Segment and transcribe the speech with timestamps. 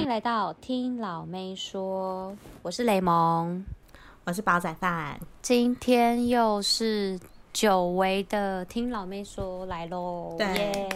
[0.00, 3.62] 欢迎来到听老妹说，我是雷蒙，
[4.24, 7.20] 我是煲仔饭，今天又是
[7.52, 10.88] 久违的听老妹说来喽，耶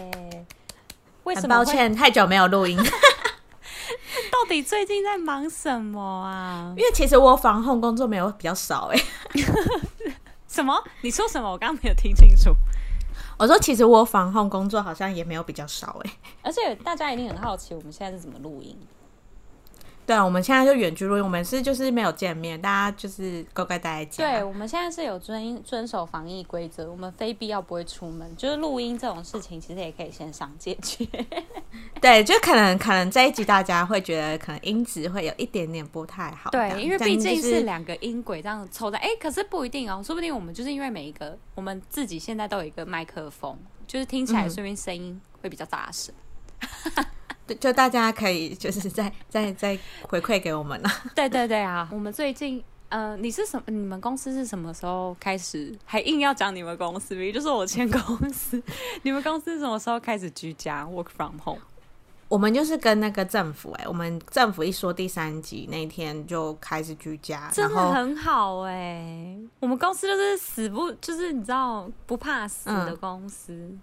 [1.23, 1.49] 为什么？
[1.49, 2.75] 抱歉，太久没有录音。
[2.83, 6.73] 到底最近在忙什么啊？
[6.75, 8.99] 因为其实我防控工作没有比较少哎。
[10.49, 10.83] 什么？
[11.01, 11.51] 你说什么？
[11.51, 12.49] 我刚刚没有听清楚。
[13.37, 16.11] 我说，其实我防控工作好像也没有比较少哎。
[16.41, 18.75] 而且大家一定很好奇，我们现在是怎么录音？
[20.05, 24.31] 对啊，我们现在就远距录音，我们是就是没有见面，大家就是乖乖待在家。
[24.31, 28.35] 对，我们现在是有遵遵守防疫规则，我们非必要不会出门。
[28.35, 31.07] 就是录音这种事情，其实也可以线上解决。
[31.99, 36.51] 对，就可能可能这一集大家会觉得可能音质会有一点点不太好。
[36.51, 46.13] 对，因为毕竟是两个音轨这样凑在，哎、就是，可是不一定哦，说不定我们就是因为每一个我们自己现在都有一个麦克风，就是听起来说明声音会比较大声。
[46.95, 47.05] 嗯
[47.47, 50.89] 对，就大家可以就是再再再回馈给我们了。
[51.15, 53.63] 对对对啊，我们最近呃，你是什么？
[53.67, 55.77] 你们公司是什么时候开始？
[55.85, 58.61] 还硬要讲你们公司，比如就是我签公司。
[59.03, 61.61] 你们公司什么时候开始居家 work from home？
[62.27, 69.39] 我们就是跟那个政府哎、欸，我们政府一说第三级那天就开始居家，真的很好哎、欸。
[69.59, 73.53] 我们公司就是死不就是你知道不怕死的公司。
[73.53, 73.81] 嗯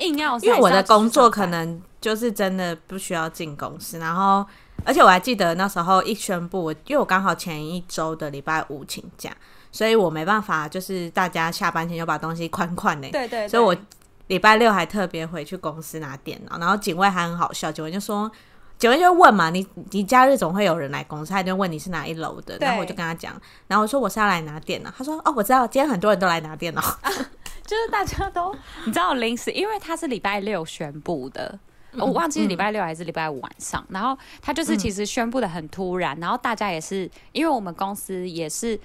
[0.00, 4.44] 硬要，因为我的工作可能就是真的不需要进公司，然后
[4.84, 9.30] 而且我还记得那时候一宣布，因为我刚好前一周的礼拜五请假，
[9.70, 13.08] 所以我没办法，就是大家下班前就把东西款款呢。
[13.12, 13.76] 对，对对，所以我
[14.28, 18.30] 礼拜六还特别回去公司拿电脑，然后警卫还很好笑，警卫就说，
[18.78, 23.34] 警卫就问嘛，你你假日总会有人来公司，他就问你是哪一楼的，然后我就跟他讲，
[23.66, 26.82] 然后我说我是要来拿电脑，他说哦，我知道，今天很多人都来拿电脑。
[27.70, 28.52] 就是大家都
[28.84, 31.56] 你知道临时，因为他是礼拜六宣布的，
[31.92, 33.80] 嗯、我忘记是礼拜六还是礼拜五晚上。
[33.82, 38.76] 嗯、然后他就是其实宣布的很突然，嗯、然后大家也是因为我们公司也是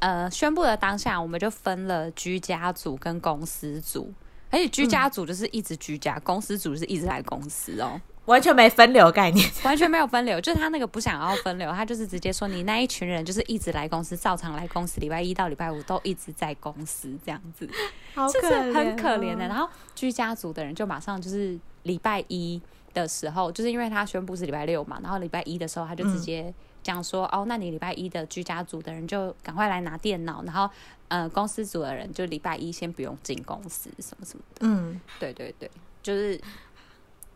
[0.00, 4.12] 呃宣布的当下，我们就分了居家组跟公司组，
[4.50, 8.00] 而且居家组就是一直居家，嗯、公司组就是一直来公司哦。
[8.26, 17.68] 完全没分流概念， 完全没有分流，就是他那个不想要分流，他就是直接说你那一群人就是一直来公司，照常来公司，礼拜一到礼拜五都一直在公司这样子，
[18.14, 19.48] 好可怜哦，就是很可怜的。
[19.48, 22.62] 然后居家族的人就马上就是礼拜一
[22.94, 30.70] 的时候，就是因为他宣布是礼拜六嘛，然后礼拜一的时候他就直接讲说，嗯、哦，那你礼拜一的居家组的人就赶快来拿电脑，然后
[31.08, 34.60] 呃公司组的人就礼拜一先不用进公司什么什么的。
[34.60, 35.68] 嗯，对对对，
[36.04, 36.40] 就是。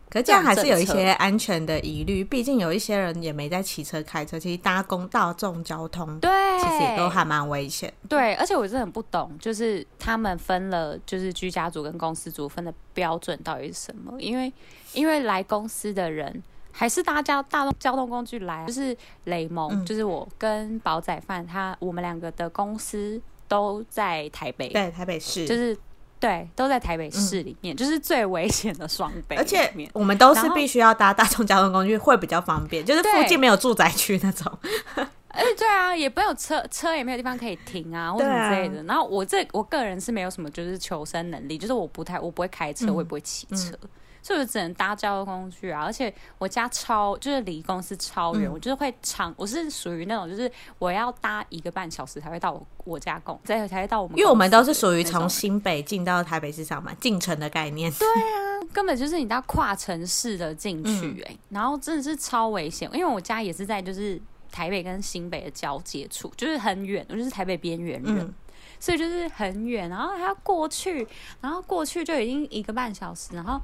[0.09, 7.93] 可是这样还是有一些安全的疑虑，毕竟有一些人也没在骑车开车，其实搭公大众交通，对，其实也都还蛮危险。
[8.07, 14.13] 对，而且我是很不懂，就是他们分了，就是居家组跟公司组分的标准到底是什么？
[14.17, 14.51] 因为
[14.93, 16.41] 因为来公司的人
[16.71, 18.95] 还是大家大众交通工具来，就是
[19.25, 25.77] 雷蒙，嗯、就是我跟煲仔饭，他我们两个的公司都在台北，对，台北市，就是。
[26.19, 29.35] 对，都在台北市里面，嗯、就是最危险的双北。
[29.35, 34.51] 而且我们都是必须要搭大众交通工具，会比较方便，就是附近没有住宅区那种。
[35.27, 38.79] 哎，对啊，也没有车，车也没有地方可以停啊，或什么之类的。
[38.79, 43.77] 啊、然后我这我个人是没有什么就是求生能力，就是我不太我不会开车，嗯、我也不会骑车。
[43.81, 43.89] 嗯
[44.27, 57.89] 所以我只能搭交通工具啊，而且我家超就是离公司超远，嗯、我就是会长，我是属于那种就是我要搭一个半小时才会到我我家公，才才会到我们，因为我们都是属于从新北进到台北市上嘛进城的概念。
[57.93, 64.21] 对啊，根本就是你到跨城市的进去哎、欸，嗯、然后真的是超危险，因为我家也是在就是
[64.51, 68.33] 台北跟新北的交界处，就是很远，我就是台北边缘人，嗯、
[68.77, 71.07] 所以就是很远，然后还要过去，
[71.39, 73.61] 然后过去就已经一个半小时，然后。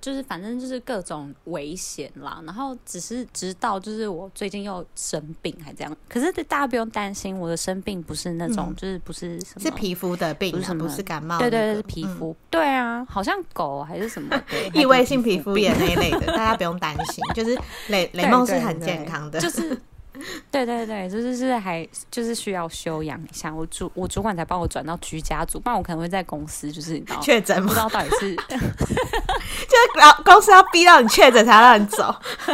[0.00, 14.40] 就是反正就是各种危险啦，然后只是直到就是我最近又生病还这样，可是大家不用担心，我的生病不是那种，嗯、就是不是什么是皮肤的病，啊，不是什么不是感冒，对对对，是皮肤，嗯、对啊，好像狗还是什么
[14.74, 17.58] 异位性皮肤炎那一类的，大家不用担心，就是
[17.88, 19.80] 雷 雷梦是很健康的，就是。
[20.50, 23.54] 对对对，就是是还就是需要休养一下。
[23.54, 32.14] 我主我主管才帮我转到居家组，不然我可能会在公司就是你知道确诊，不知道到底是 就是公司要逼到你确诊才让你走，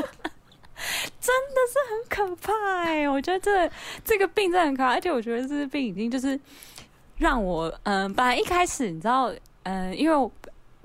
[1.21, 2.53] 真的是很可怕
[2.85, 3.09] 哎！
[3.09, 3.71] 我觉得这
[4.05, 6.39] 这个病真的很可怕，而且我觉得这个病已经就是
[7.19, 9.31] 让我嗯、呃，本来一开始你知道
[9.65, 10.31] 嗯、呃，因为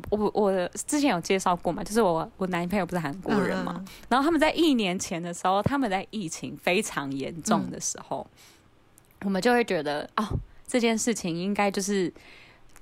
[0.10, 0.18] 我。
[0.18, 10.28] 我我之前有介绍过嘛，就是我我男朋友不是韩国人嘛，嗯、然后他们在一年前的时候，他们在疫情非常严重的时候，嗯、我们就会觉得哦，
[10.68, 12.14] 这件事情应该就是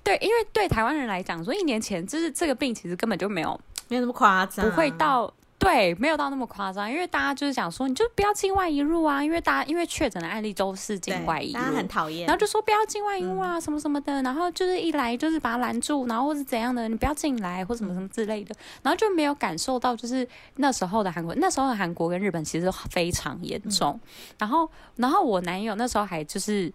[0.04, 20.26] 对，因为对台湾人来讲，说一年前就是这个病其实根本就没有没有那么夸张，不会到对，没有到那么夸张，因为大家就是想说，你就不要境外一入啊，因为大家因为确诊的案例都是境外一入，大家很讨厌，然后就说不要境外一入啊，嗯、什么什么的，然后就是一来就是把他拦住，然后或是怎样的，你不要进来或什么什么之类的，然后就没有感受到就是
[20.56, 24.10] 那时候的韩国，那时候的韩国跟日本其实非常严重，嗯、
[24.40, 26.74] 然后然后我男友那时候还就是。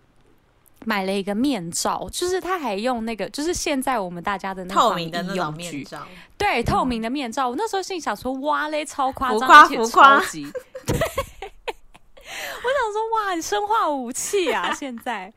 [0.84, 5.98] 买了一个面罩，就是他还用那个，就是现在我们大家的那透明的那种面罩，
[6.38, 7.48] 对，透明的面罩。
[7.48, 10.22] 我那时候心里想说，哇嘞，超夸张，浮夸，浮夸。
[10.86, 10.98] 对，
[12.62, 14.72] 我想说，哇，你生化武器啊！
[14.75, 15.32] 现在，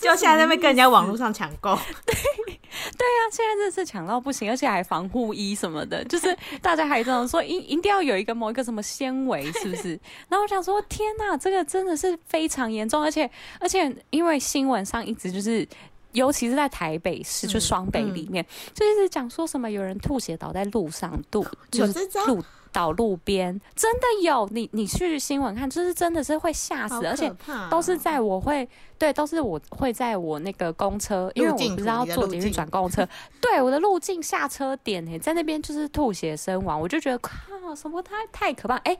[0.00, 1.76] 就现在在那边跟人家网络上抢购。
[2.06, 9.98] 对对、啊，现在真的是抢到不行，而且还防护衣什么的，就是大家还这样说，一一定要有一个某一个什么纤维，是不是？
[10.28, 15.66] 然后我想说，天哪，这个真的是非常严重，而且而且因为新闻上一直就是，
[16.12, 22.44] 尤其是在台北市，就双北里面，嗯嗯、就一直讲说什么有人吐血倒在路上，吐就是路。
[22.76, 23.58] 倒路边。
[23.74, 27.34] 真的有你，你去新闻看，就是真的是会吓死，而且
[27.70, 28.68] 都是在我会
[28.98, 33.08] 对，都是我会在我那个公车，因为我不知道坐捷运转公车，
[33.40, 37.32] 对我的路径下车点哎，在那边就是吐血身亡，我就觉得靠，
[37.74, 38.76] 什么太太可怕。
[38.76, 38.98] 哎、欸，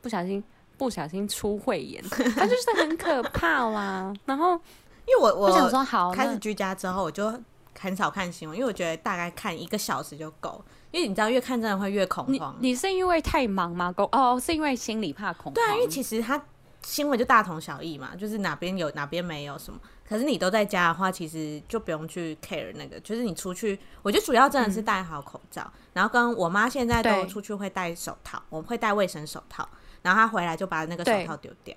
[0.00, 0.42] 不小心
[0.78, 4.14] 不小心出慧眼，他就是很可怕啦。
[4.24, 7.32] 然后因为我我想说好开始居家之后，我就
[7.80, 10.62] 很少看新闻，因为我觉得大概看一个小时就够。
[10.90, 12.54] 因为你知道，越看真的会越恐慌。
[12.60, 13.94] 你，你是因为太忙吗？
[14.12, 15.54] 哦，是因为心里怕恐慌。
[15.54, 16.42] 对啊，因为其实它
[16.82, 19.78] 新闻就大同小异嘛，就是哪边有哪边没有什么。
[20.06, 22.98] 可是你都在家的话，其实就不用去 care 那个。
[23.00, 25.62] 就是你出去，我觉得主要真的是戴好口罩。
[25.64, 29.68] 嗯、然后跟我妈现在都出去会戴手套，对我会戴卫生手套。
[30.02, 31.72] 然后她回来就把那个手套丢掉。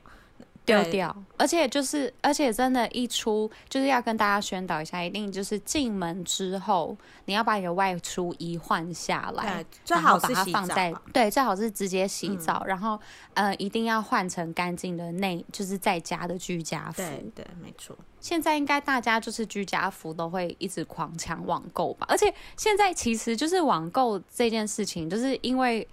[0.66, 6.96] 丢掉，而且就是，而且真的，一出就是要跟大家宣导一下，一定就是进门之后，
[7.26, 13.00] 你要把你的外出衣换下来，最好把它放在对，最好是直接洗澡，嗯、然后
[13.34, 17.02] 呃，一定要换成干净的内，就是在家的居家服。
[17.02, 17.96] 对对，没错。
[18.22, 25.86] 现在应该大家就是居家服都会一直狂抢网购吧，而且现在其实就是网购这件事情，就是因为。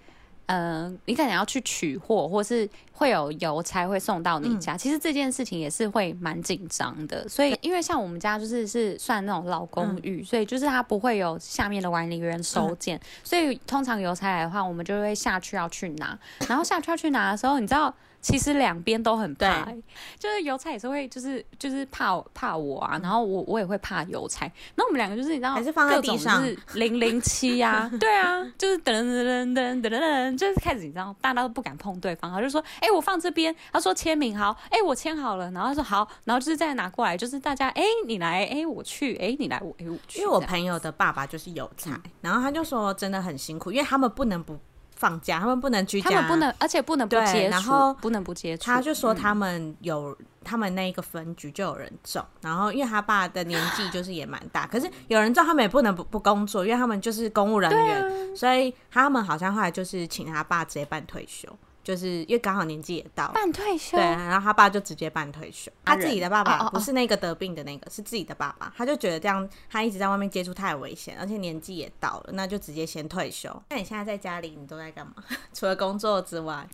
[0.51, 4.73] 嗯、呃，你可能要去取货，或是会有邮差会送到你家。
[4.73, 16.17] 嗯、其实这件事情也是会蛮紧张的，所以因为像我们家就是是算那种老公寓，嗯、所以就是它不会有下面的管理员收件，嗯、所以通常邮差来的话，我们就会下去要去拿，
[16.47, 17.93] 然后下去要去拿的时候，你知道。
[18.21, 19.83] 其实两边都很怕，对
[20.19, 44.57] 就是邮差也是会，就是就是怕怕我啊，然后我我也会怕邮差，那我们两个就是你知道，还是放在地上，是零零七呀， 对啊，就是噔噔噔噔噔噔噔，就是开始你知道，大家都不敢碰对方，他就说，哎、欸，我放这边，他说签名好，哎、欸，我签好了，然后他说好，然后就是再拿过来，就是大家，哎、欸，你来，哎、欸，我去，哎、欸，你来，我哎、欸、我去，因为我朋友的爸爸就是邮差，嗯、然后他就说真的很辛苦，因为他们不能不。
[45.01, 48.65] 放假，他们不能居家，他们不能，而且不能不接然后不能不接触。
[48.65, 61.49] 他就说他们有，嗯、他们那一个分局就有人中，然后因为他爸的年纪就是也蛮大，可是有人中，他们也不能不不工作，因为他们就是公务人员，啊、所以他们好像后来就是请他爸直接办退休。
[61.83, 65.71] 就是因为刚好年纪也到了，办退休，对，然后他爸就直接半退休。
[65.83, 73.49] 他自己的爸爸不是那个得病的那个，是自己的爸爸，他就觉得这样他一直在外面接触太危险，而且年纪也到了，那就直接先退休。
[73.69, 75.13] 那你现在在家里，你都在干嘛？
[75.53, 76.67] 除了工作之外，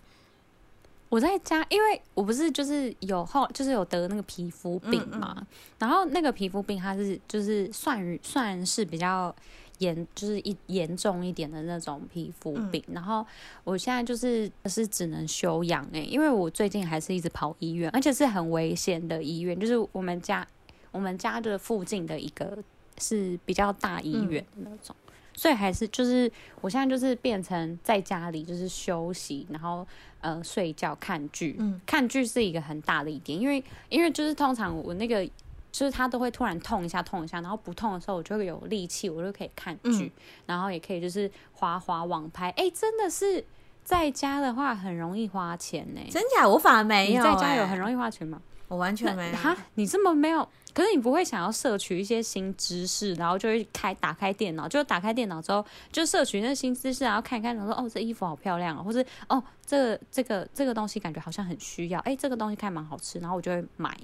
[1.10, 5.48] 我在家，因为我不是就是有后，就是有得那个皮肤病嘛，嗯嗯，
[5.80, 9.34] 然后那个皮肤病它是就是算算是比较。
[9.80, 13.26] 严就是一严重一点的那种皮肤病，嗯、然后
[13.64, 20.46] 我现在就是是只能休养哎，因为我最近还是一直跑医院，而且是很危险的医院，就是我们家
[20.92, 22.58] 我们家的附近的一个
[23.00, 26.32] 是比较大医院的那种，嗯、所以还是就是
[26.62, 29.86] 我现在就是变成在家里就是休息，然后
[30.22, 35.30] 呃睡觉看剧，嗯、看剧是一个很大的一点，因为因为就是通常我那个。
[35.78, 40.12] 就是他都会突然痛一下，痛一下，然后不痛的时候，我就会有力气，我就可以看剧，嗯、
[40.48, 42.50] 然后也可以就是滑滑网拍。
[42.50, 43.46] 哎、欸，真的是
[43.84, 46.10] 在家的话很容易花钱呢、欸。
[46.10, 46.50] 真假？
[46.50, 47.30] 我反而没有、欸。
[47.30, 48.42] 你在家有很容易花钱吗？
[48.68, 49.36] 我完全没有。
[49.38, 50.50] 哈，你这么没有？
[50.74, 63.96] 可是你不会想要摄取一些新知识，然后就会开打开电脑，就打开电脑之后就摄取那新知识，然后看一看，然后说哦，这衣服好漂亮啊，或是哦，这个这个这个东西感觉好像很需要，哎、欸，这个东西看蛮好吃，然后我就会买。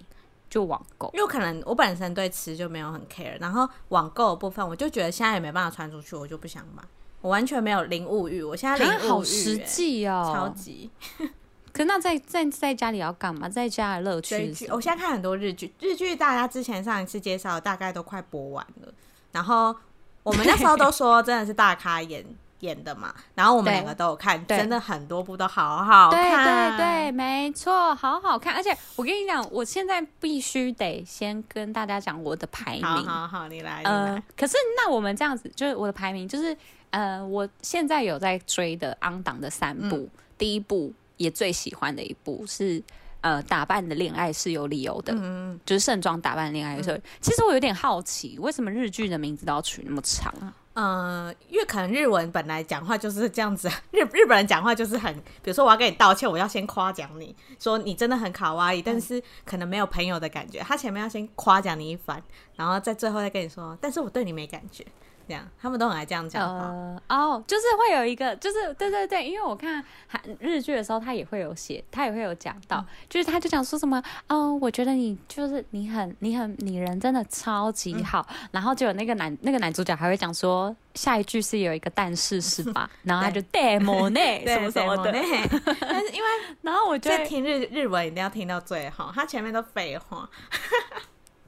[0.54, 6.84] 就网购，因为可能我本身对吃就没有很 care，然后网购的部分我就觉得现在也没办法穿出去，我就不想买，
[7.22, 10.92] 我完全没有零物欲，我现在零物欲、欸、好实际哦，超级。
[11.74, 13.50] 可那在在在家里要干嘛？
[13.50, 18.94] 在家的乐趣剧，我现在看很多日剧，日剧大家之前上一次介绍大概都快播完了，
[19.32, 19.76] 然后
[20.22, 22.24] 我们那时候都说真的是大咖演。
[22.64, 28.56] 演的嘛，然后我们两个都有看，真的很多部都好好看，对对对，没错，好好看。
[28.56, 32.84] 而且我跟你讲，我现在必须得先跟大家讲我的排名。
[32.84, 33.84] 好好好，你来。
[33.84, 36.56] 嗯、呃，可是那我们这样子，就是我的排名，就是
[36.92, 42.82] 呃，我现在有在追的 on 档的三部，嗯、第一部也最喜欢的一部是。
[43.24, 46.98] 呃，打扮的恋爱是有理由的，嗯、就是盛装打扮的恋爱的时候。
[46.98, 50.52] 嗯、其实我有点好奇，为什么日剧的名字都要取那么长啊？
[50.76, 62.22] 嗯、呃，因为可能日文本来讲话就是这样子， 日日本人讲话就是很，比如说我要跟你道歉，我要先夸奖你说你真的很卡哇伊，但是可能没有朋友的感觉，他前面要先夸奖你一番，
[62.56, 64.86] 然后在最后再跟你说，但是我对你没感觉。
[65.34, 66.66] 这样，他们都很爱这样讲话。
[67.08, 82.88] 呃、哦，就是会有一个，就是对对对，因为我看韩日剧的时候，他也会有写，他也会有讲到，嗯、就是他就讲说什么，嗯，我觉得你就是你很你很你人真的超级好，嗯、然后就有那个男那个男主角还会讲说，下一句是有一个但是是吧？
[83.02, 85.12] 然后他就 demo 呢什么什么的，
[85.82, 86.30] 但是因为
[86.62, 90.30] 然后我觉得听日日文一定要听到最后，他前面都废话。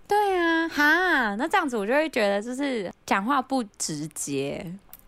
[0.08, 4.66] 对啊，哈，那这样子我就会觉得就是讲话不直接。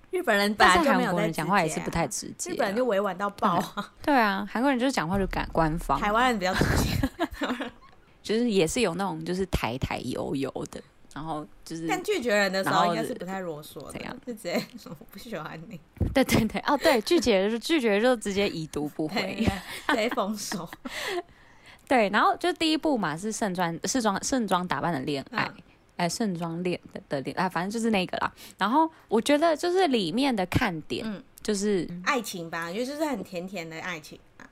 [0.09, 2.53] 日本人本来韩国人讲话也是不太直接啊。
[2.53, 3.93] 日本人就委婉到爆啊。
[4.01, 5.99] 对啊，韩国人就是讲话就敢官方。
[5.99, 7.69] 台湾人比较直接，
[8.23, 10.81] 就是也是有那种就是台台油油的，
[11.13, 11.85] 然后就是。
[11.87, 15.79] 但拒绝人的时候应该是不太啰嗦的，这样就直接说我不喜欢你。
[16.13, 19.45] 对对对，哦对，拒绝就是拒绝就直接已读不回，
[19.89, 20.67] 直接封锁。
[21.87, 25.49] 对，然后就第一部嘛，是盛装盛装盛装打扮的恋爱，
[25.95, 28.33] 哎、嗯，盛装恋的的恋爱，反正就是那个啦。
[28.57, 34.45] 然后我觉得就是里面的看点，嗯，就是爱情吧，因为就是很甜甜的爱情啊。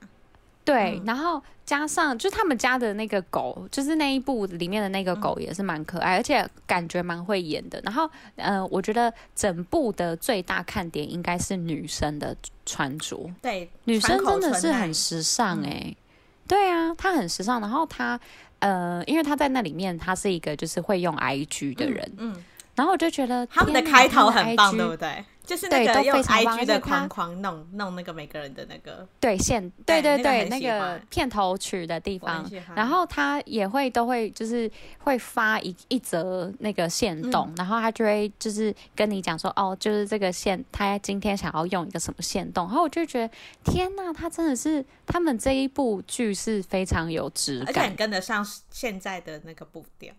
[0.64, 7.80] 对，然后加上就是他们家的那个狗，就是那一部里面的那个狗也是蛮可爱，嗯、而且感觉蛮会演的。
[7.84, 15.98] 然后，嗯、呃，我觉得整部的最大看点应该是女生的穿着，对，女生真的是很时尚哎、欸。
[16.00, 16.05] 嗯
[16.48, 18.20] 对啊，他很时尚，然后他，
[18.60, 22.44] 呃，因为他在那里面，他是一个就是会用 IG 的人，嗯，嗯，
[22.76, 25.26] 然后我就觉得他们的开头很棒，对不对？
[25.46, 43.34] 就是那个用 IG 的框框弄弄那个每个人的那个对线，对对对，那个片头曲的地方，然后他也会都会就是会发一一则那个线动，然后他就会就是跟你讲说哦，就是这个线，他今天想要用一个什么线动，然后我就觉得
[43.64, 50.14] 天呐，他真的是他们这一部剧是非常有质感，而且跟得上现在的那个步调，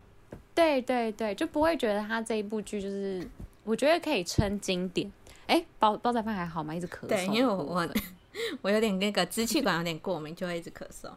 [0.54, 3.28] 对对对，就不会觉得他这一部剧就是。
[3.66, 5.12] 我觉得可以称经典。
[5.46, 6.74] 哎，煲煲仔饭还好吗？
[6.74, 7.08] 一直咳嗽。
[7.08, 7.88] 对，因为我我
[8.62, 11.10] 我有点那个支气管有点过敏，就会一直咳嗽。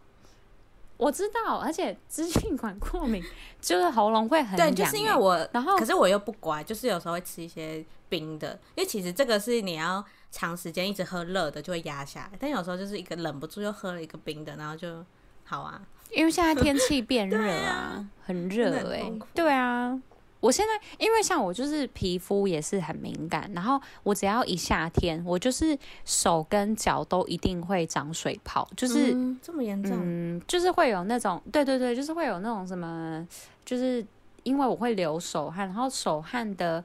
[0.98, 3.24] 我知道，而且支气管过敏
[3.62, 4.70] 就是喉咙会很痒。
[4.70, 15.06] 对，就是因为我，然后可是我又不乖，就是有时候会吃一些冰的，因为其实这个是你要长时间一直喝热的就会压下来，但有时候就是一个忍不住又喝了一个冰的，然后就
[15.46, 15.82] 好啊。
[16.12, 19.98] 因为现在天气变 热啊，啊很热哎、欸，对啊。
[20.40, 33.28] 我现在因为像我就是皮肤也是很敏感，然后我只要一夏天，我就是手跟脚都一定会长水泡，就是、嗯、这么严重，嗯，就是会有那种，对对对，就是会有那种什么，
[33.66, 34.06] 就是
[34.44, 36.84] 因为我会流手汗，然后手汗的。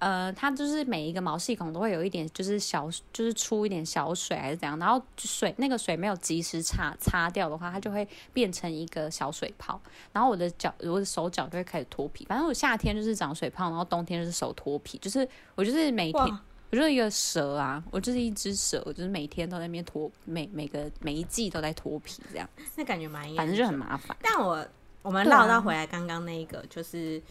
[0.00, 9.78] 呃，它就是每一个毛细孔都会有一点，就是小，就是出一点小水还是怎样，然后水那个水没有及时擦擦掉的话，它就会变成一个小水泡，
[10.12, 12.24] 然后我的脚，我的手脚就会开始脱皮。
[12.24, 16.24] 反正我夏天就是长水泡，然后冬天就是手脱皮，就是我就是每天，
[16.70, 24.16] 我就是一个蛇啊，我就是一只蛇，我就是每天都在那边脱，每每个每一季都在脱皮，这样，那感觉蛮，反正就很麻烦。
[24.22, 24.66] 但我
[25.02, 27.22] 我们绕到回来刚刚那一个就是。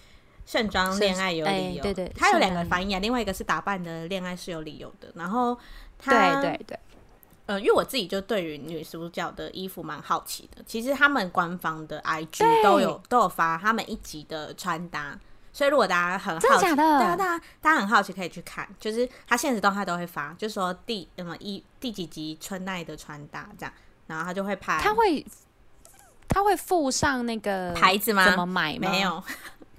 [0.49, 5.07] 盛装恋爱有理由，欸、对对，它有两个翻译啊，另外一个是打扮的恋爱是有理由的。
[5.13, 5.55] 然后
[5.99, 6.79] 他，对对对，
[7.45, 10.63] 呃，因为我自己就对于女主角的衣服蛮好奇的。
[10.65, 15.15] 其实他们官方的 IG 都有都有发他们一集的穿搭，
[15.53, 16.97] 所以如果大家很好奇，真的的？
[16.97, 23.73] 对啊，大家大家很好奇可以去看，就是他现实动态都会发，就是说第什么一第几集春奈的穿搭这样，
[24.07, 25.23] 然后他就会拍，他会
[26.27, 28.25] 他会附上那个牌子吗？
[28.27, 28.75] 怎么买？
[28.79, 29.23] 没有。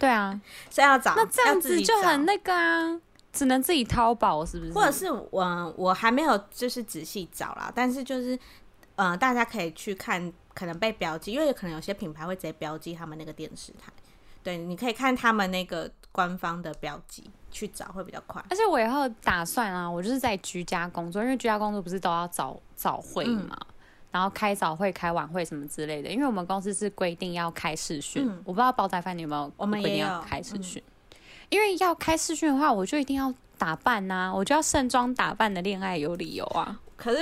[0.00, 3.00] 对啊，所以要找，那这样子就很那个啊，
[3.32, 4.72] 只能自己淘宝是不是？
[4.72, 8.36] 或者是我我还没有就是仔细找啦，但是就是
[8.96, 13.92] 呃，大家可以去看，可能被标记，因为可能有些品牌会直接标记他们那个电视台，
[14.42, 18.42] 对，你可以看他们那个官方的标记去找会比较快。
[18.50, 23.56] 而且我以后打算啊，我就是在居家工作，因为居家工作不是都要早早会嘛。
[23.60, 23.66] 嗯
[24.10, 29.52] 然后开早会、开晚会什么之类的，因为我们公司是规定要开视讯，我不知道煲仔饭你有没有？
[29.56, 30.82] 我们也要开视讯，
[31.48, 36.80] 因为要开视讯的话，我就一定要打扮呐、啊，我就要盛装打扮的恋爱有理由啊。
[36.96, 37.18] 可是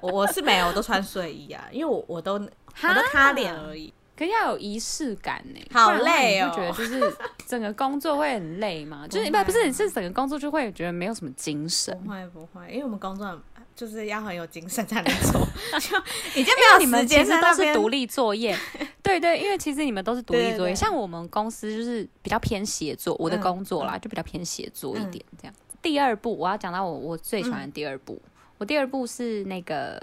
[0.00, 3.92] 我我是没有，我都穿睡衣啊，因为我我都我都擦脸而已。
[4.16, 6.48] 可是要有仪式感呢，好累哦。
[6.50, 7.16] 不觉得就是
[7.48, 9.06] 整个工作会很累吗？
[9.10, 11.92] 就是不不是是整个工作就会觉得没有什么精神。
[12.04, 13.26] 不会不会，因为我们工作
[13.74, 15.40] 就是要很有精神才能做。
[15.78, 15.96] 就
[16.40, 18.56] 已经没有你们其实都是独立作业，
[19.02, 20.74] 对对，因为其实你们都是独立作业。
[20.74, 25.54] 像我们公司就是比较偏协作，我的工作啦就比较偏协作一点这样。
[25.82, 28.20] 第二部我要讲到我我最喜欢的第二部，
[28.58, 30.00] 我第二部是那个。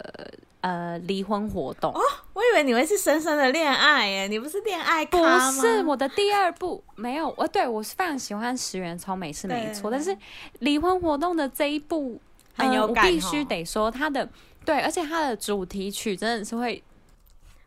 [0.62, 2.00] 呃，离婚活动哦，
[2.34, 5.04] 我以为你会是深深的恋爱耶，你不是恋爱？
[5.08, 5.18] 不
[5.60, 10.16] 是，我的第二部没有，我对我是非常喜欢石原聪美是没错，但是
[10.60, 12.22] 离婚活动的这一部
[12.54, 14.28] 很有感，呃、我必须得说他的
[14.66, 16.82] 对，而且他的主题曲真的是会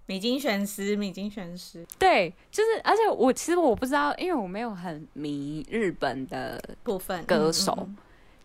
[0.06, 7.96] 米津玄师，米津玄师，对，就是而且我其实我不知道，因为我没有很迷日本的部分歌手，嗯嗯嗯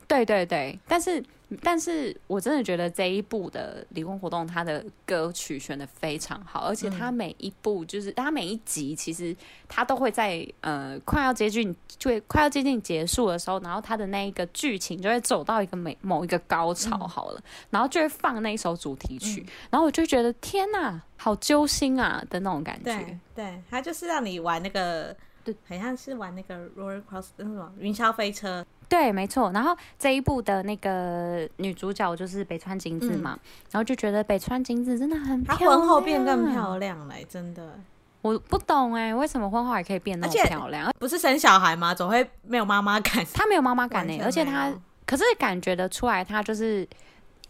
[0.09, 1.23] 对对对，但是。
[1.63, 9.35] 但是我真的觉得这一部的离婚活动，它的歌曲选的非常好，而且它每一部就是它每一集，其实
[9.67, 22.95] 他都会在呃快要接近就会快要接近结束的时候，然后他的那一个剧情就会走到一个每某一个高潮好了，然后就会放那一首主题曲，然后我就觉得天哪，好揪心啊的那种感觉。
[22.95, 28.63] 对，对，他就是让你玩那个，对，好像是玩那个 roller coaster 那种云霄飞车。
[28.89, 29.51] 对，没错。
[29.53, 37.79] 然后这一部的那个女主角就是北川景子嘛，嗯、然后就觉得北川景子真的很漂亮，她婚后变更漂亮了，真的。
[38.21, 40.91] 我不懂哎，为什么婚后还可以变那么漂亮？
[40.97, 41.93] 不是生小孩吗？
[41.93, 43.23] 总会没有妈妈感。
[43.31, 44.73] 她没有妈妈感呢，而且她
[45.05, 46.85] 可是感觉得出来，她就是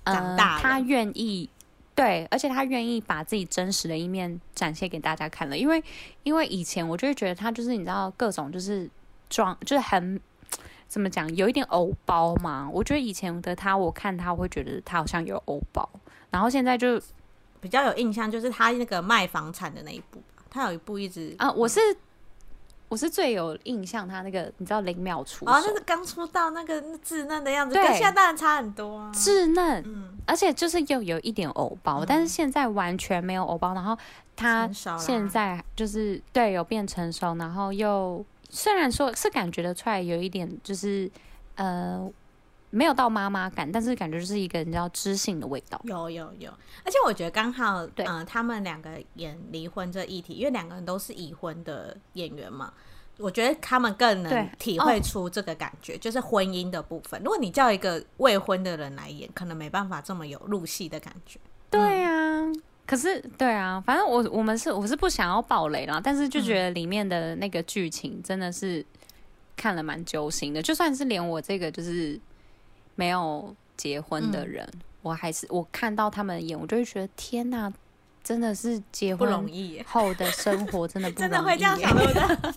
[0.04, 1.50] 长大，呃、她愿意
[1.96, 5.58] 对，而且她愿意把自己真实的一面展现给大家看了。
[5.58, 5.82] 因为
[6.24, 8.90] 因为以前我就会觉得她就是你知道各种就是
[9.30, 10.20] 装就是很。
[10.90, 11.34] 怎么讲？
[11.36, 12.68] 有一点偶包嘛？
[12.74, 15.88] 我觉得以前的他，我看他我会觉得他好像有偶包，
[16.32, 17.00] 然后现在就
[17.62, 21.80] 比较有印象，就是他那个卖房产的那一部，他有一部一直啊，我是
[22.88, 33.96] 我是最有印象，他那个你知道零秒出哦，那是刚出道那个稚嫩的样子，跟现在当然差很多啊，稚嫩，嗯，而且就是又有一点偶包，嗯、但是现在完全没有偶包，然后
[34.36, 38.26] 他现在就是对有变成熟，然后又。
[38.50, 41.10] 虽然说是感觉得出来有一点就是，
[41.56, 42.12] 呃，
[42.72, 45.80] 没有到妈妈感，但是感觉就是一个你知道知性的味道。
[45.84, 46.52] 有有有，
[46.84, 52.74] 而且我觉得刚好，对，嗯、呃，他们两个演离婚这议题，因为两个人都是已婚的演员嘛，
[53.18, 57.22] 我觉得他们更能体会出这个感觉，就是婚姻的部分。
[57.24, 61.40] 如果你叫一个未婚的人来演，可能没办法这么有入戏的感觉。
[61.70, 62.42] 对呀、啊。
[62.42, 68.84] 嗯可是，对啊，反正我我们是我是不想要暴雷啦，但是就觉得里面的那个剧情真的是
[69.56, 70.60] 看了蛮揪心的。
[70.60, 72.20] 就算是连我这个就是
[72.96, 77.72] 没有结婚的人，嗯、我还是我看到他们演，我就会觉得天哪，
[78.24, 82.54] 真的是结婚容易后的生活真的不容易， 真的会这样想的。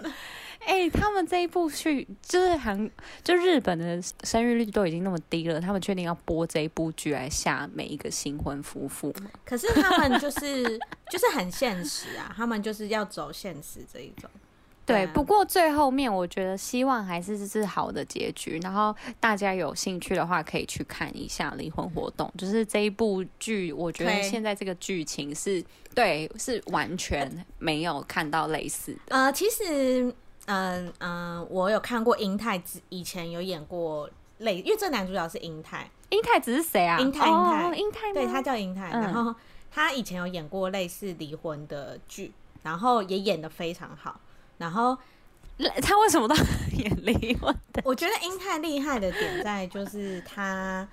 [0.66, 2.90] 哎、欸，他们这一部剧就是韩，
[3.24, 9.30] 就日本的生育率都已经那么低了，他们确定要播这一部剧来吓每一个新婚夫妇吗？
[9.44, 10.62] 可是他们就是
[11.10, 14.30] 就是很现实啊，他们就是要走现实这一种。
[14.84, 29.16] 对，不过最后面我觉得希望还是是好的结局，然后大家有兴趣的话可以去看一下《离婚活动》，就是这一部剧，我觉得现在这个剧情是对，是完全没有看到类似的。
[29.16, 30.14] 呃，其实。
[30.46, 35.90] 嗯嗯，我有看过英泰子以前有演过类，因为这男主角是英泰。
[36.10, 36.98] 英泰子是谁啊？
[36.98, 38.90] 英泰，英泰，哦、英泰，对，他叫英泰。
[38.92, 39.34] 嗯、然后
[39.70, 44.20] 他以前有演过类似离婚的剧，然后也演的非常好。
[44.58, 44.96] 然后
[45.80, 46.34] 他为什么都
[46.72, 47.82] 演离婚的？
[47.84, 50.86] 我觉得英泰厉害的点在就是他。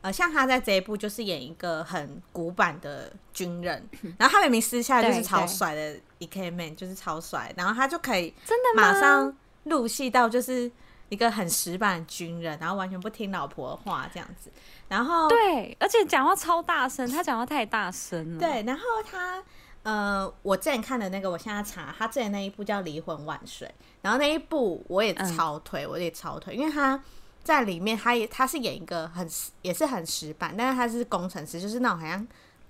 [0.00, 5.96] 呃，像他在这一部就是演一个很古板的军人， 然后他明明私下就是超帅的
[6.26, 10.70] ikemen，就是超帅，然后他就可以真的马上入戏到就是
[11.08, 14.50] 一个很死板的军人，然后完全不听老婆的话这样子，
[14.88, 18.38] 然后对，而且讲话超大声，他讲话太大声了。
[18.40, 19.42] 对，然后他
[19.82, 23.68] 呃，我之前看的那个，我现在查他之前那一部叫《离婚万岁》，
[24.02, 27.00] 然后那一部我也超推，嗯、我也超推，因为他。
[27.44, 29.28] 在里面，他也他是演一个很
[29.60, 32.26] 也是很死板，但是他是工程师，就是那种好像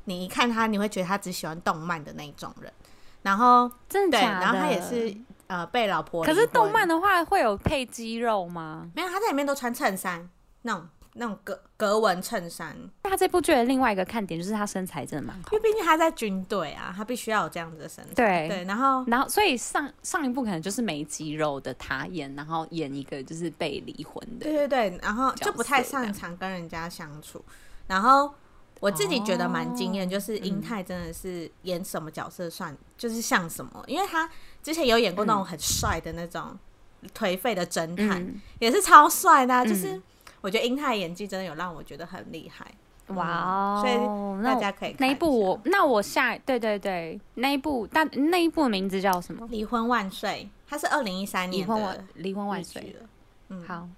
[0.07, 2.73] 你一看他，你会觉得他只喜欢动漫的那种人。
[3.25, 4.41] 然后真的假的？
[4.41, 6.23] 对，然后他也是呃被老婆。
[6.23, 8.89] 可是动漫的话会有配肌肉吗？
[8.95, 10.29] 没有，他在里面都穿衬衫，
[10.63, 12.77] 那种那种格格纹衬衫。
[13.03, 18.13] 他这部剧的另外一个看点就是他身材真的蛮好，因为毕竟他在军队啊，他必须要有这样子的身材。
[18.15, 24.45] 对对，然后然后所以上上一部可能就是没肌肉的他演，然后演一个就是被离婚的。
[24.45, 27.43] 对对对，然后就不太擅长跟人家相处。
[27.87, 28.35] 然后
[28.85, 34.29] 我自己觉得蛮惊艳，就是英泰真的是演什么角色算就是像什么，因为他
[34.63, 36.59] 之前有演过那种很帅的那种
[37.17, 39.65] 颓废的侦探，嗯、也是超帅的、啊。
[39.65, 39.99] 就是
[40.43, 42.67] 我觉得英泰演技真的有让我觉得很厉害。
[43.09, 49.47] 哇、哦，所以大家可以看那一部我那我下对对对那一部但那一部的名字叫什么？
[49.51, 52.95] 离婚万岁，它是二零一三年的离婚万岁
[53.49, 53.89] 嗯，好，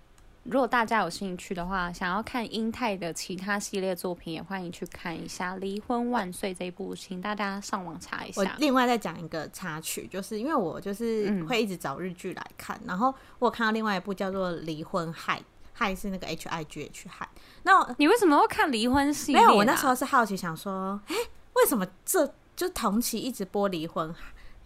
[0.50, 8.42] 如果大家有兴趣的话，想要看英泰的其他系列作品，也欢迎去看一下《离婚万岁》这一部，请大家上网查一下。
[8.42, 15.38] 我另外再讲一个插曲，就是因为我就是会一直找日剧来看，嗯、然后我有看到另外一部叫做《离婚害》。
[15.78, 17.28] 害是那个 H I G H 害，
[17.64, 19.42] 那你为什么会看离婚系列？
[19.42, 21.20] 没有，我那时候是好奇，想说，哎、欸，
[21.52, 24.14] 为什么这就同期一直播离婚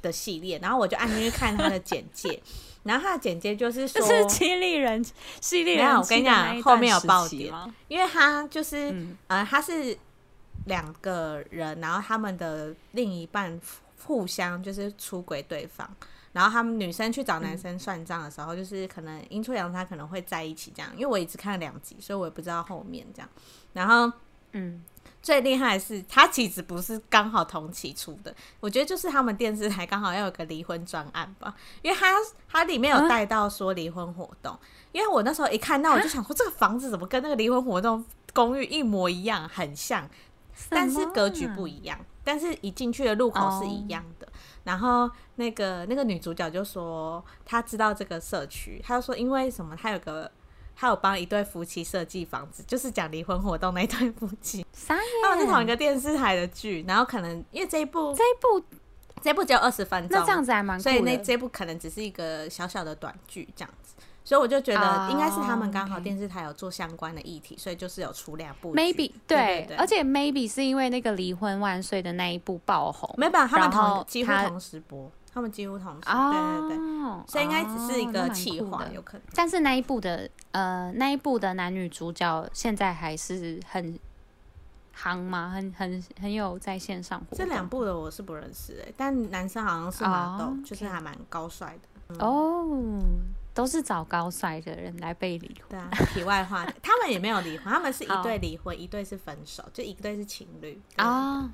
[0.00, 0.60] 的系列？
[0.60, 2.40] 然后我就按进去看他的简介，
[2.82, 5.04] 然后他的简介就是说，是犀利人
[5.40, 5.76] 系列。
[5.76, 7.52] 没有，我跟你讲，后面有爆点，
[7.88, 9.96] 因为他就是，嗯、呃，他是
[10.66, 13.60] 两个人，然后他们的另一半
[14.06, 15.88] 互相就是出轨对方。
[16.32, 23.28] 然后他们女生去找男生算账的时候，嗯、就是可能阴错阳差可能会在一起这样，因为我一直看了两集，所以我也不知道后面这样。
[23.72, 24.10] 然后，
[24.52, 24.82] 嗯，
[25.22, 32.14] 最厉害的是他其实不是刚好同期出的，我觉得就是他们电视台刚好要有个离婚专案吧，因为他
[32.48, 40.08] 他里面有带到说离婚活动，嗯、因为我那时候一看到我就想说这个房子怎么跟那个离婚活动公寓一模一样，很像，
[40.68, 44.26] 但是格局不一样，但是一进去的入口是一样的。
[44.26, 44.30] 哦
[44.62, 49.74] 然后那个那个女主角就说，她知道这个社区，她就说因为什么？
[49.74, 50.30] 她有个，
[50.80, 54.64] 她有帮一对夫妻设计房子，就是讲离婚活动那一对夫妻。
[55.22, 58.66] 他们是同一个电视台的剧，然后可能因为这一部这一部
[59.20, 63.94] 这一部只有二十分钟，那这样子还蛮所以那这一部可能只是一个小小的短剧这样子。
[64.24, 68.74] 所以我就觉得应该是他们刚好电视台有做相关的议题，所以就是有出两部。
[68.74, 79.22] Maybe 对，而且 Maybe 是因为那个离婚万岁的那一部爆红，没办法，他们同几乎同时播，他们几乎同时，对对对，所以应该只是一个企划，有可能。
[79.34, 83.98] 但是那一部的呃那一部的男女主角现在还是很
[84.96, 85.50] 夯吗？
[85.54, 87.36] 很很很有在线上活。
[87.36, 93.00] 这两部的我是不认识哎，但男生好像是马豆，就是还蛮高帅的哦。
[93.52, 95.68] 都是找高帅的人来被离婚。
[95.70, 101.50] 对啊，题外话，他们也没有离婚，他们是一对离婚，一对是分手，就一对是情侣啊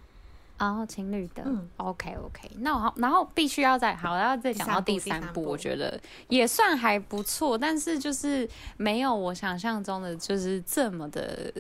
[0.57, 1.43] 啊，情侣的。
[1.45, 11.53] 嗯，OK OK，那我然后必须要再好，然后再讲到第三部，我觉得也算还不错，但是就是没有我想象中的就是这么的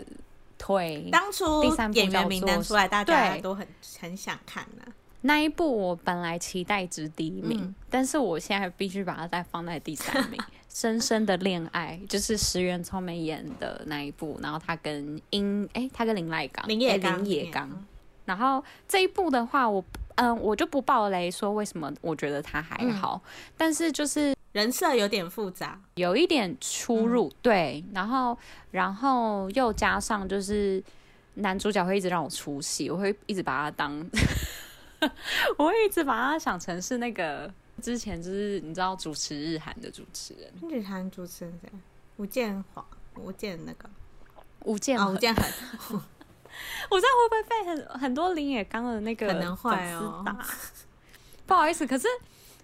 [0.59, 1.09] 推。
[1.11, 3.67] 当初第三部演员名单出来，大家都很
[4.01, 4.83] 很想看呢。
[5.23, 10.41] 那一部我本来期待值第一名，嗯、但是我现在必须把它再放在第三名。
[10.69, 17.87] 深深的恋爱就是石原聪美演的那一部，然后他跟英哎、欸，他跟林赖刚林野刚，林野刚。
[18.27, 19.83] 然后这一部的话，我
[20.17, 28.37] 嗯，我就不爆雷说为什么我觉得他还好，嗯、但是就是人设有点复杂，有一点出入，嗯、对，然后
[28.71, 30.83] 然后又加上就是
[31.35, 34.07] 男主角会一直让我出戏，我会一直把他当。
[35.59, 41.71] 我会一直把他想成是那个之前就是你知道主持日韩的主持人，日韩主持人谁？
[42.17, 42.85] 吴建华，
[43.17, 43.89] 吴建那个。
[44.65, 46.01] 吴建吴建衡。
[46.91, 50.37] 我这样会不会被很很多林野刚的那个粉丝打？
[51.47, 52.07] 不好意思，可是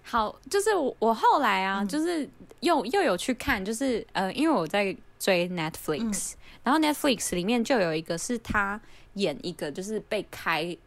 [0.03, 2.29] 好，就是我我后来啊，嗯、就是
[2.59, 8.79] 又又有去看，就是呃，因为我在追 Netflix，、嗯、然后 Netflix 里面就有一个是他
[9.13, 10.77] 演一个就是被开。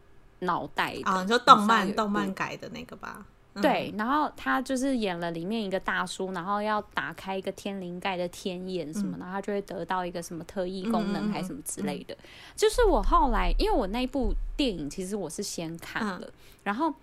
[0.41, 3.25] 脑袋啊，就动漫动漫改的那个吧。
[3.61, 12.15] 对，然后他就是演了里面一个大叔，然后要打开一个天灵盖的天眼什么，然后他就会得到一个什么特异功能还是什么之类的。
[12.55, 16.29] 就是我后来，因为我那部电影其实我是先看了，
[16.63, 16.93] 然后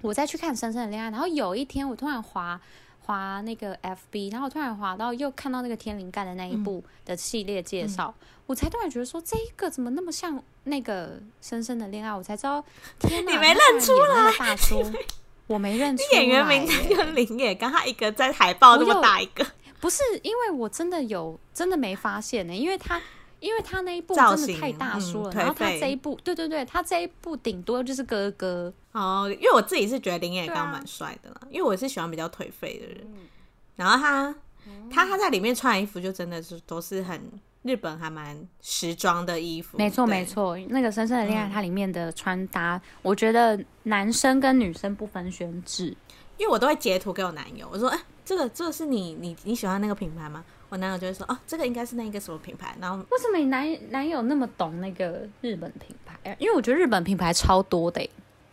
[0.00, 2.60] 我再去看《深深的恋爱》，然后有一天我突然滑。
[3.00, 12.62] 滑那个 FB，然后我突然滑到又看到那个天灵盖的那一部的系列介绍，我才突然觉得说这一个怎么那么像那个深深的恋爱，我才知道
[12.98, 14.82] 天哪，你没认出来大叔，
[15.48, 19.44] 我没认出演员名字叫林野刚，他一个在海报那么大一个，
[19.80, 23.02] 不是因为我真的有真的没发现呢、欸，因为他。
[23.40, 29.32] 因为他那一部真的太大叔了，嗯、然后他这一部，对对对，他这一部顶多就是哥哥哦。
[29.32, 32.98] 因为我自己是觉得林野刚蛮帅的啦，啊、因为我是喜欢比较颓废的人。
[33.04, 33.28] 嗯、
[33.76, 34.34] 然后他、
[34.66, 37.30] 嗯、他他在里面穿的衣服就真的是都是很
[37.62, 39.78] 日本还蛮时装的衣服。
[39.78, 45.94] 没错没错，那个《深深的恋爱》它里面的穿搭，嗯、我觉得男生跟女生不分轩輊。
[46.36, 56.36] 因为我都会截图给我男友，我说：“哎、欸，这个这个是你你你喜欢那个品牌吗？”我男友就会说：“哦，这个应该是那个什么品牌。”然后为什么你男男友那么懂那个日本品牌？
[56.38, 58.08] 因为我觉得日本品牌超多的，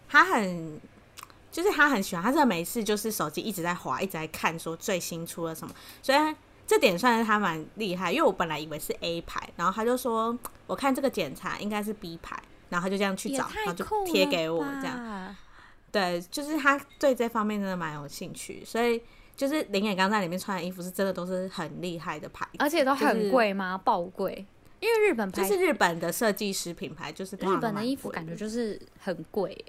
[0.10, 0.82] 他很
[1.52, 6.18] 就是他很喜欢，他这每次就是手机一直在滑，一直在看说最新出了什么，所以
[6.65, 8.12] 这点算是他蛮厉害。
[8.12, 15.36] 因为我本来以为是 A 牌，然后他就说：“我看这个检查应该是 B 牌。”然后他就这样去找，然后就贴给我这样。
[15.91, 19.01] 对，就是他对这方面真的蛮有兴趣，所以。
[19.38, 23.78] 就是林也刚在里面穿的衣服是真的都是很厉害的牌子，而且都很贵吗？
[23.78, 24.45] 爆贵？
[24.80, 29.65] 因为日本牌就是日本的设计师品牌，就是日本的衣服感觉就是很贵。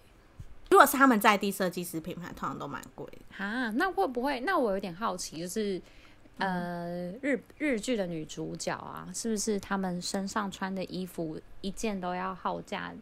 [0.70, 3.04] 如果是他们在地设计师品牌，通常都蛮贵。
[3.38, 4.38] 啊，那会不会？
[4.46, 5.82] 那我有点好奇，就是
[6.38, 12.92] 呃，日日剧的女主角啊，是不是她们身上穿的衣服一件都要耗价？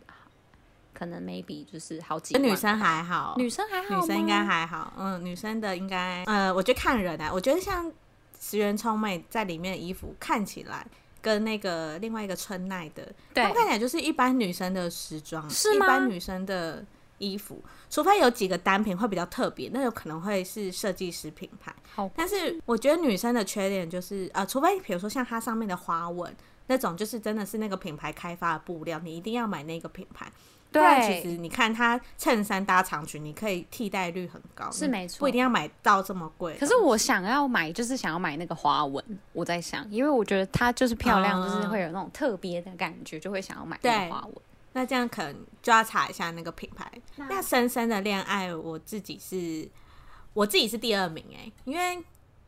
[0.92, 7.90] 可能 maybe 就是好几，女生还好，女生还好，女生应该还好，嗯，女生的应该，呃，我觉得看人啊，我觉得像
[8.40, 10.86] 石原聪美在里面的衣服看起来
[11.20, 15.84] 跟那个另外一个春奈的，对，看起来就是一般女生的时装，是吗？
[15.84, 16.86] 一般女生的
[17.18, 21.74] 衣服，除非有几个单品会比较特别，那有可能会是设计师品牌。
[21.94, 26.34] 好，但是我觉得女生的缺点就是，呃，除非比如说像它上面的花纹
[26.66, 30.30] 那种，就是真的是那个品牌开发的布料，你一定要买那个品牌。
[30.72, 36.56] 对，其实你看它衬衫搭长裙，你可以替代率很高，是没错，不一定要买到这么贵。
[36.58, 39.04] 可是我想要买，就是想要买那个花纹。
[39.32, 44.34] 我在想，因为我觉得它就是漂亮，嗯、就是会有那种特别的感觉，就会想要买那个花纹。
[44.74, 46.92] 那这样可能就要查一下那个品牌。
[47.16, 49.66] 那，深深的恋爱，我自己是，
[50.34, 52.04] 我自己是第二名哎、欸，因为。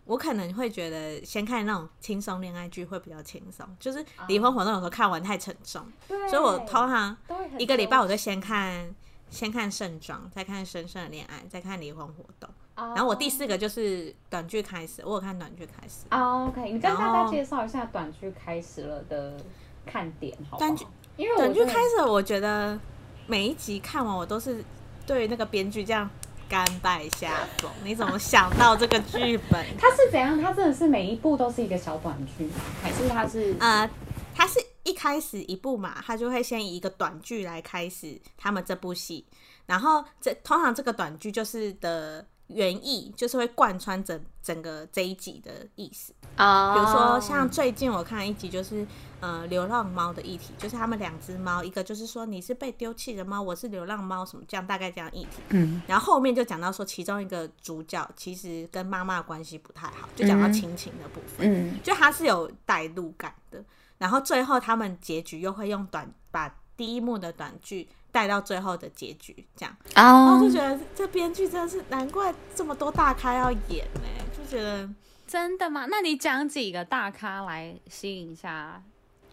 [0.06, 5.84] 我可能会觉得先看那种轻松恋爱剧会比较轻松，就是离婚活动有时候看完太沉重，
[6.30, 7.16] 所以我通常
[7.58, 8.88] 一个礼拜我就先看
[9.30, 16.06] 先看盛装，再看深深的恋爱，再看离婚活动，然后我第四个就是短剧开始，我有看短剧开始。
[16.10, 19.36] OK，你跟大家介绍一下短剧开始了的
[19.84, 20.68] 看点好不好？
[20.68, 20.86] 短剧，
[21.16, 22.78] 因为短剧开始，我觉得
[23.26, 24.64] 每一集看完我都是
[25.06, 26.08] 对那个编剧这样。
[26.48, 29.66] 甘拜下风，你怎么想到这个剧本？
[29.76, 30.40] 他是怎样？
[30.40, 32.48] 他真的是每一部都是一个小短剧，
[32.80, 33.90] 还是他是呃，
[34.32, 39.26] 他是一开始一部嘛，他就会先以一个短剧来开始他们这部戏，
[39.66, 42.24] 然后这通常这个短剧就是的。
[42.48, 46.12] 原意就是会贯穿整整个这一集的意思。
[46.36, 48.86] 啊，比如说像最近我看一集就是
[49.20, 63.64] 呃流浪猫的议题，就是他们两只猫，一个就是说你是被丢弃的猫，我是流浪猫，什么这样大概这样议题，嗯，然后后面就讲到说其中一个主角其实跟妈妈关系不太好，就讲到亲情的部分，嗯，就它是有带入感的，
[63.98, 67.88] 然后最后他们结局又会用短把第一幕的短剧。
[68.16, 74.88] 带到最后的结局，这样，然后就觉得这编剧真的是难怪这么多大咖要演呢、欸，就觉得
[75.26, 75.84] 真的吗？
[75.90, 78.82] 那你讲几个大咖来吸引一下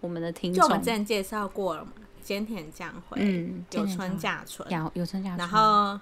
[0.01, 0.61] 我们的听众？
[0.61, 1.93] 就我们之前介绍过了嘛，
[2.25, 5.97] 菅田将晖，嗯，有村架纯，有村架纯，然后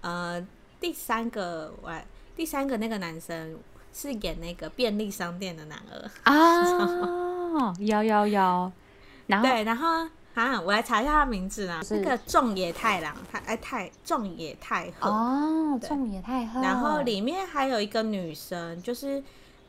[0.00, 0.44] 呃，
[0.80, 1.92] 第三个我
[2.34, 3.56] 第三个那个男生
[3.94, 8.72] 是演那个便利商店的男二啊， 有有有，
[9.28, 10.08] 然后对，然后。
[10.40, 11.80] 啊，我来查一下他名字啦。
[11.90, 16.60] 那个仲野太郎，他哎太仲野太贺哦，仲野太贺。
[16.60, 19.22] 然后里面还有一个女生，就是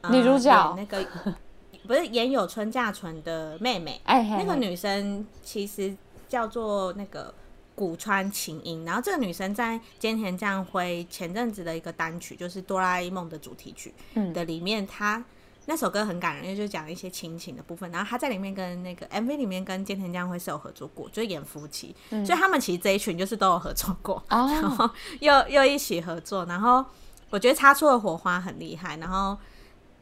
[0.09, 1.05] 女主角那个
[1.87, 3.99] 不是演有春架纯的妹妹。
[4.05, 5.95] 哎，那个女生其实
[6.29, 7.33] 叫做那个
[7.75, 8.85] 古川琴音。
[8.85, 13.93] 然后这个女生在菅田将晖前阵子的一个单曲，就是《哆啦 A 梦》的主题曲
[14.33, 15.23] 的里面，她。
[15.67, 17.89] 那首歌很感人，因为就讲一些亲情的部分。
[17.91, 26.43] 然后他在里面跟那个 MV 里面跟菅田将晖是有合作过，就是演夫妻，嗯、所以他们其实这一群就是都有合作过，哦、然后又又一起合作。
[26.45, 26.83] 然后
[27.29, 28.97] 我觉得擦出的火花很厉害。
[28.97, 29.37] 然后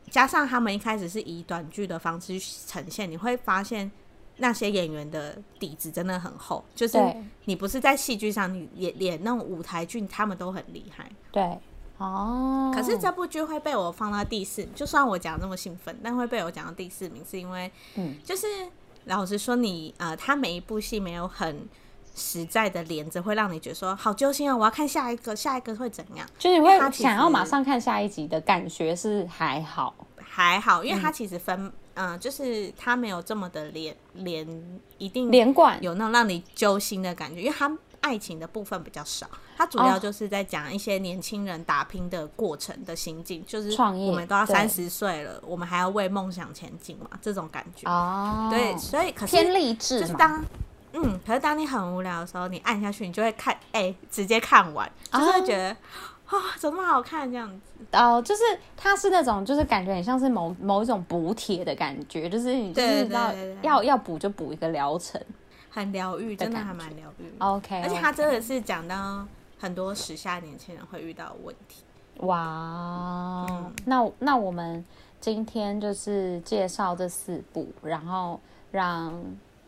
[0.10, 3.92] 加上他们一开始是以短剧的方式呈现，你会发现
[4.38, 6.64] 那些演员的底子真的很厚。
[6.74, 6.98] 就是
[7.44, 11.12] 你不是在戏剧上，你演演那种舞台剧，他们都很厉害。
[11.32, 11.60] 对。
[12.00, 18.48] 哦，可是这部剧会被我放到第四，就算我讲这么兴奋，但会被我讲到第四名，是因为，嗯，就是
[19.04, 21.68] 老实说你，你呃，他每一部戏没有很
[22.16, 26.26] 实在的连着，会让你觉得说好揪心啊，我要看下一个，下一个会怎样？
[26.38, 37.70] 就是你会想要马上看下一集的感觉是还好，还好，因为它其实分，嗯、呃，就是它没有这么的连连，一定连贯，有那种让你揪心的感觉，因为它。
[38.02, 48.50] 爱情的部分比较少，它主要就是在讲一些年轻人打拼的过程的心境，哦、就是我们都要三十岁了，我们还要为梦想前进嘛，这种感觉哦。
[48.52, 50.44] 对，所以可是偏励志，就是当
[50.94, 55.72] 嗯，可是当你很无聊的时候，你按下去，你就会看，哎、欸，直接看完，就是会觉得。
[55.72, 55.76] 哦
[56.30, 57.98] 啊、哦，怎么好看这样子？
[57.98, 58.44] 哦，就是
[58.78, 63.34] 它是那种，就是感觉很像是某某一种补铁的感觉，就是你就是知道
[63.64, 65.20] 要要补就补一个疗程，
[65.70, 67.26] 很疗愈，真的还蛮疗愈。
[67.38, 69.26] OK，而且他真的是讲到
[69.60, 71.84] 很多时下年轻人会遇到的问题。
[72.22, 74.84] 哇，嗯、那那我们
[75.22, 78.40] 今天就是介绍这四部，然后
[78.72, 79.14] 让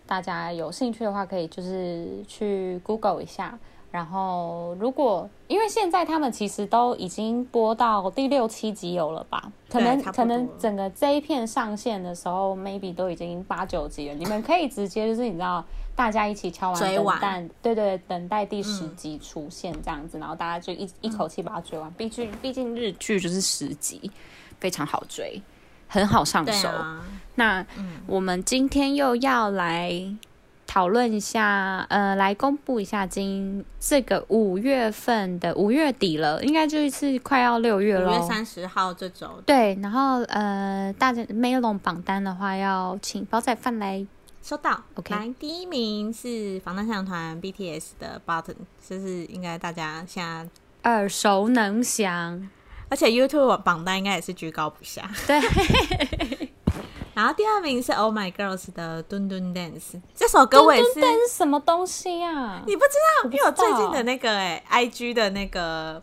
[0.05, 3.57] 大家有兴趣的话，可以就是去 Google 一下。
[3.89, 9.51] 然后，如果因为现在他们其实都已经播到第六七集有了吧？
[9.69, 14.15] 可能可能整个这一片上线的时候，maybe 都已经八九集了。
[14.15, 15.61] 你们可以直接就是你知道，
[16.01, 21.91] 大家一起敲完等待，对对，等待第十集出现这样子，嗯、然后大家就一一口气把它追完。
[21.91, 24.09] 毕竟毕竟日剧就是十集，
[24.59, 25.39] 非常好追，
[25.87, 26.67] 很好上手。
[26.69, 30.15] 啊、那、嗯、我们今天又要来。
[30.73, 38.09] 讨论一下，呃，来公布一下今这个五月份的五月底了，应该就是快要六月了。
[38.09, 39.27] 五月三十号这周。
[39.45, 44.07] 对，然后呃，大家 Melon 榜单的话，要请煲仔饭来
[44.41, 44.83] 收到。
[44.95, 48.55] OK，来第一名是防弹少年团 BTS 的 Button，
[48.87, 52.49] 就是应该大家现在耳熟能详，
[52.89, 55.09] 而且 YouTube 榜单应该也是居高不下。
[55.27, 55.39] 对。
[57.13, 61.01] 然后第二名是 Oh My Girls 的《墩墩 Dance》，这首歌我也是。
[61.29, 62.63] 什么东西啊？
[62.65, 63.29] 你不知道？
[63.29, 66.01] 因为我最近的那个哎，IG 的那个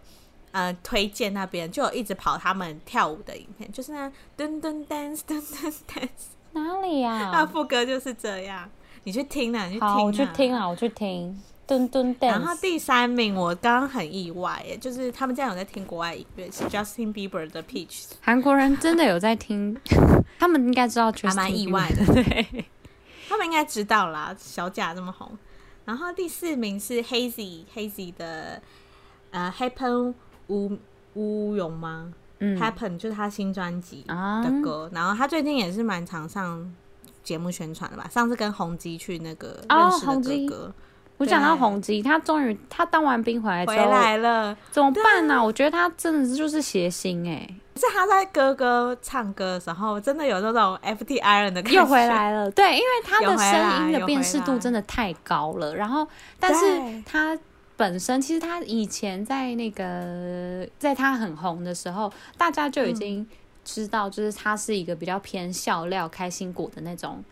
[0.53, 6.38] 呃推荐那边就有一直跑他们跳舞的影片，就是那墩墩 Dance，墩墩 Dance。
[6.52, 7.30] 哪里呀？
[7.32, 8.68] 那副歌就是这样，
[9.04, 9.94] 你去听啊，你去听啊。
[9.94, 11.40] 好，我去听啊，我去听。
[11.66, 12.28] 墩墩 Dance。
[12.28, 18.06] 然后第三名我刚刚很意外耶，就是他们这样有在听国外音乐，是 Justin Bieber 的 Peach。
[18.22, 19.76] 韩国人真的有在听，
[20.40, 22.06] 他们应该知道，还蛮意外的。
[22.14, 22.64] 对，
[23.28, 25.37] 他们应该知道啦，小贾这么红。
[25.84, 28.62] 然后第四名是 Hazy Hazy 的
[29.30, 30.14] 呃 Happen
[30.48, 30.78] 乌
[31.14, 32.14] 乌勇吗？
[32.38, 34.88] 嗯，Happen 就是他新专辑的歌。
[34.90, 36.74] 嗯、然后他最近也是蛮常上
[37.22, 38.09] 节目宣传的吧？
[38.11, 40.64] 上次跟宏基去那个认识的哥哥。
[40.66, 40.74] 哦
[41.18, 45.42] 我讲到宏基，他终于他当完兵回来之后回来了，怎么办呢、啊？
[45.42, 51.81] 我觉得他真的是就是谐星哎、欸，是他在哥哥唱歌的时候，真的有那种 FT 人的感觉。
[51.81, 55.74] 又回来了，对，因为他的声音的辨识度真的太高了。
[55.74, 56.07] 然后，
[56.38, 57.37] 但是他
[57.78, 63.26] 本身其实他以前在那个在他很红的时候，大家就已经
[63.64, 67.24] 知道，就是他是一个比较偏笑料、开心果的那种。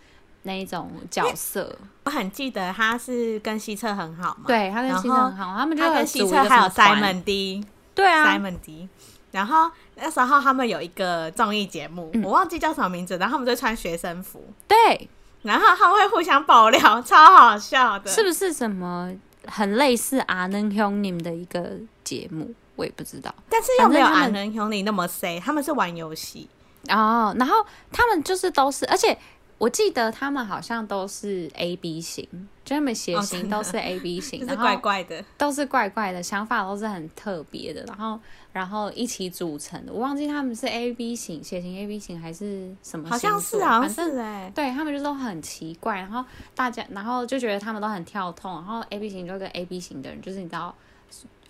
[0.42, 8.88] 那一种角色，我很记得他是跟西侧很好嘛，对，他跟西侧很好，他们就跟西侧还有 Simon D，对啊，Simon D。
[9.32, 15.11] 然后那时候他们有一个综艺节目，嗯、我忘记叫什么名字，然后他们就穿学生服，对，
[15.42, 19.12] 然后他们会互相爆料，超好笑的，是不是什么
[19.46, 21.72] 很类似阿能兄你们的一个
[22.04, 22.52] 节目？
[22.76, 26.48] 我也不知道，但是又没有阿能兄你那么 say，他们是玩游戏
[26.88, 29.16] 哦，然后他们就是都是，而且。
[29.59, 32.29] 我记得他们好像都是 A B 型，
[32.62, 38.21] 就他们血型都是 A B 型，然后怪怪的，都是怪怪的，想法都是很特别的，然后
[38.53, 39.92] 然后一起组成的。
[39.92, 43.09] 我忘记他们是 A B 型，血型 A B 型还是什么？
[43.09, 46.23] 好像是，好像是哎，对他们就都很奇怪，然后
[46.55, 50.75] 大家然后就觉得他们都很跳痛，然后 A B 型就跟 A B 型的人就是你知道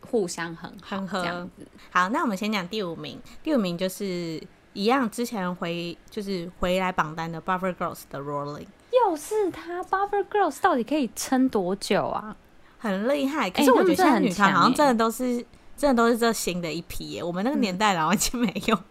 [0.01, 1.67] 互相很好很合这样子。
[1.91, 4.41] 好，那我们先讲第五名，第五名就是。
[4.77, 12.37] 一样，之前回就是回来榜单的 Buffer Girls 的 Rolling，又是他 Buffer Girls 到底可以撑多久啊？
[12.79, 15.47] 很厉害，可是我觉得现在女团好像真的都是、欸、
[15.79, 17.25] 真的都是这新的一批耶。
[17.25, 18.85] 我们那个年代然后已经没有、嗯、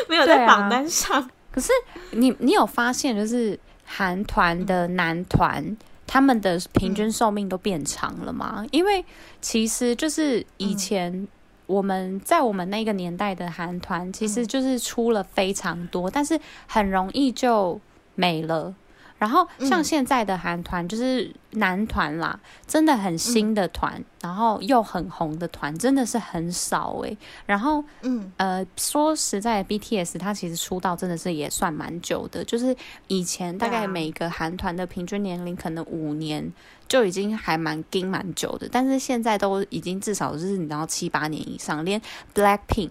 [0.08, 1.20] 没有在榜单上。
[1.20, 1.70] 啊、可是
[2.12, 8.60] 你你有发现，就是韩团的男团、嗯、他们的平均寿命都变长了吗？
[8.60, 9.04] 嗯、因为
[9.42, 11.28] 其实就是以前。
[11.66, 17.80] 嗯我们在我们那个年代的韩团，其实就是出了非常多，嗯、但是很容易就
[18.14, 18.72] 没了。
[19.18, 27.18] 然后像现在的韩团，就是男团啦，真的很新的团，嗯、然后又很红的团，真的是很少哎、欸。
[27.46, 32.76] 然后，嗯呃，说实在的，BTS 他其实出道真的是也算蛮久的，就是
[33.08, 36.52] 以前大概每个韩团的平均年龄可能五年。
[36.88, 42.00] 就已经还蛮跟蛮久的，但是现在都已经至少就是你知道七八年以上，连
[42.34, 42.90] Blackpink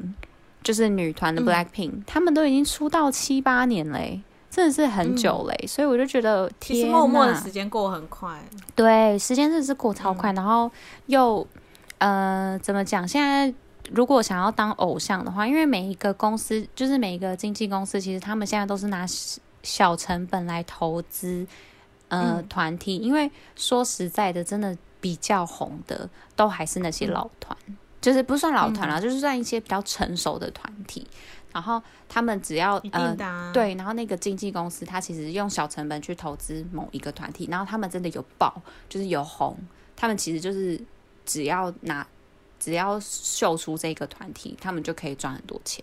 [0.63, 8.37] 就是女团的 Blackpink，、嗯、他们都已经出道七八年嘞，真的是很久嘞，嗯、所以我就觉得，其实默默的时间过很快。
[8.75, 10.69] 对，时间真的是过超快，嗯、然后
[11.05, 11.47] 又
[11.99, 13.07] 呃，怎么讲？
[13.07, 13.53] 现在
[13.91, 19.05] 如果想要当偶像的话，因为每一个公司，就是每一个经纪公司，其实他们现在都是拿
[19.61, 21.45] 小成本来投资
[22.07, 31.07] 呃团、嗯、体，因为说实在的，真的比较红的都还是那些老团，嗯、就是不算老团啦，嗯、就是算一些比较成熟的团体。
[31.53, 39.57] 然后他们只要、啊、呃对，然后那个经纪公司他其实用小成本去投资某一个团体，然后他们真的有爆，就是有红，
[39.95, 40.77] 他们其实就是
[41.25, 42.05] 只要拿
[42.59, 45.81] 只要秀出这个团体，他们就可以赚很多钱。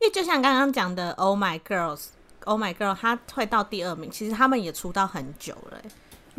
[0.00, 1.60] 因为就像刚刚讲的，Oh My
[2.42, 5.80] Girls，Oh My Girl，他退到第二名，其实他们也出道很久了。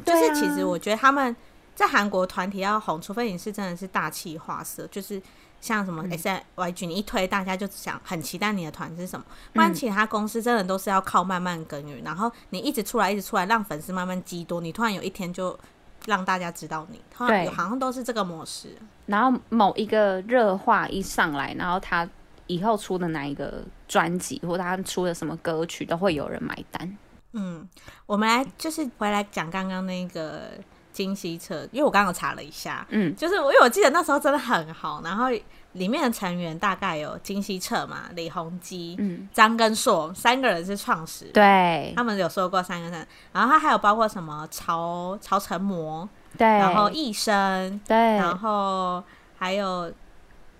[0.05, 1.35] 就是其实我觉得他们
[1.75, 5.21] 在韩国团体要红，除非你是真的是大气化色，就是。
[5.61, 9.25] 像什么 S Y G，你一推，大家就想很期待你的团是什么。
[9.53, 15.57] 不然其他公司真的都是要靠慢慢耕耘，然后你一直出来，一直出来，让粉丝慢慢积多，你突然有一天就
[16.05, 17.01] 让大家知道你。
[17.17, 18.75] 对，好像都是这个模式。
[19.05, 22.05] 然后某一个热化一上来，然后他
[22.47, 26.97] 以后出的哪一个专辑，或者他出的什么歌曲，都会有人买单。
[27.33, 27.67] 嗯，
[28.05, 30.51] 我们来就是回来讲刚刚那个。
[30.93, 35.25] 金希澈，因为我刚刚查了一下，嗯，就是我因为我记得那时候真的很好，然后
[35.71, 49.03] 里面的成员大概有金希澈嘛、李弘基、嗯、张根硕三个人是创始人，对，他们有说过三个人，然后他还有包括什么曹曹成模，对，然后奕生，对，然后
[49.35, 49.91] 还有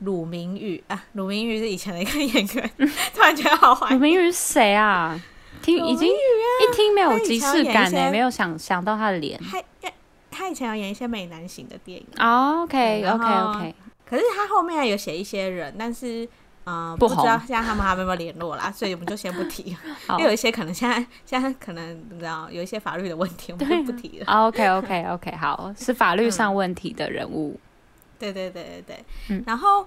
[0.03, 2.71] 鲁明宇啊，鲁明宇是以前的一个演员，
[3.13, 3.99] 突然觉得好怀念。
[3.99, 5.19] 鲁明宇是谁啊？
[5.61, 9.39] 听已经一听没有即视感呢，没有想想到他的脸。
[9.39, 9.63] 他
[10.29, 12.05] 他以前有演一些美男型的电影。
[12.17, 13.75] Oh, OK OK OK。
[14.05, 16.27] 可是他后面还有写一些人，但是
[16.65, 19.75] 嗯，呃、不，知道现在他们还有没有联络啦，所以我们就先不提。
[20.05, 20.95] 好因为有一些可能现在
[21.25, 24.25] 现在可能你知道有一些法律的问题，我们就不提了。
[24.25, 27.53] OK OK OK，好，是法律上问题的人物。
[27.53, 27.59] 嗯、
[28.31, 29.05] 对对对对对。
[29.29, 29.85] 嗯、然后。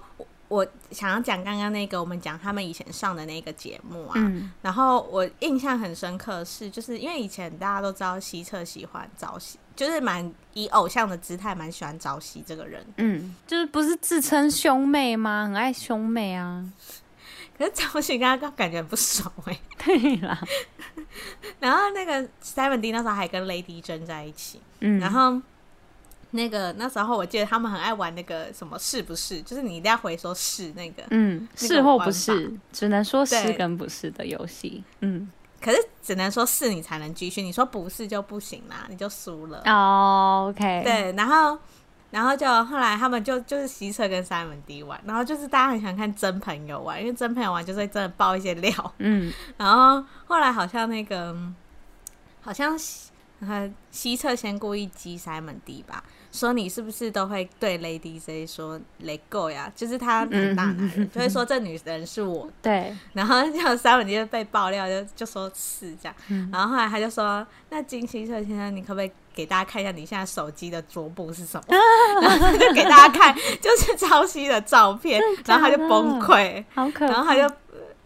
[0.49, 15.43] 我想要讲刚刚那个，我们讲他们以前上的那个节目啊，嗯、然后我印象很深刻是，就是因为以前大家都知道希澈喜欢朝夕，就是蛮以偶像的姿态，蛮喜欢朝夕这个人，嗯，就是不是自称兄妹吗？
[15.43, 16.65] 很爱兄妹啊，
[17.57, 20.41] 可是朝夕跟他感觉不熟哎、欸，对啦，
[21.59, 25.41] 然后那个 7D 那时候还跟 Lady 争在一起，嗯，然后。
[26.37, 35.29] 那个那时候我记得他们很爱玩那个什么是不是，就是你一定要回说是那个，嗯，是或不是，只能说是跟不是的游戏，嗯，
[35.59, 39.63] 可是只能说是你才能继续，你说不是就不行啦，你就输了。
[39.65, 41.57] 哦，OK，对，然后
[42.11, 51.35] 然后就后来他们就就是西澈跟 7D 玩，然后就是大家很喜欢看真朋友玩，因为真朋友玩就是会真的爆一些料，嗯， 然后后来好像那个
[52.41, 52.79] 好像
[53.41, 56.03] 呃希澈先故意激 Simon D 吧。
[56.37, 59.71] 说你是不是都会对 Lady Z 说 Let go 呀？
[59.75, 62.49] 就是他很大男人，嗯、就会说这女人是我。
[62.61, 66.15] 对，然后就 7D 就被爆料，就就说是这样。
[66.29, 71.63] 嗯、然后后来他就说：“那金希澈先生，你可不可以给大家看一下你现在手机的桌布是什么？”
[72.21, 77.53] 然后就给大家看，就是朝夕的照片，然后他就崩溃，好可怕，然后他就。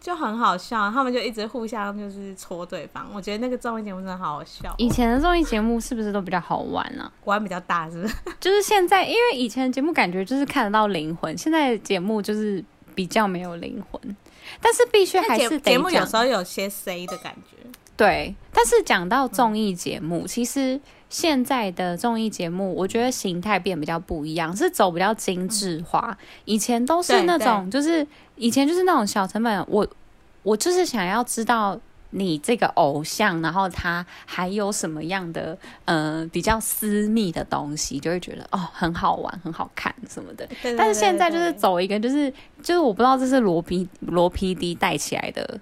[0.01, 3.07] 就很好笑，他们就一直互相就是戳对方。
[3.13, 4.73] 我觉得那个综艺节目真的好好笑。
[4.79, 7.09] 以前的综艺节目是不是都比较好玩啊？
[7.25, 8.15] 玩比较大，是不是？
[8.41, 12.63] 就是现在，因为以前的节目感觉就是看得到灵魂，现在的节目就是
[12.95, 14.17] 比较没有灵魂。
[14.59, 17.57] 但是必须还是得讲，节目有时候有些 C 的感觉。
[17.95, 20.81] 对，但是讲到综艺节目，嗯、其实
[21.11, 26.17] 现在的综艺节目，我觉得形态变比较不一样，是走比较精致化。
[26.19, 28.07] 嗯、以前都是那种，就是
[28.37, 29.63] 以前就是那种小成本。
[29.67, 29.85] 我
[30.41, 31.77] 我就是想要知道
[32.11, 40.47] 你这个偶像，然后他还有什么样的呃比较私密的东西，就会觉得哦很好玩、很好看什么的。
[40.77, 42.31] 但是现在就是走一个，就是
[42.63, 45.59] 就是我不知道这是罗 P 罗 PD 带起来的。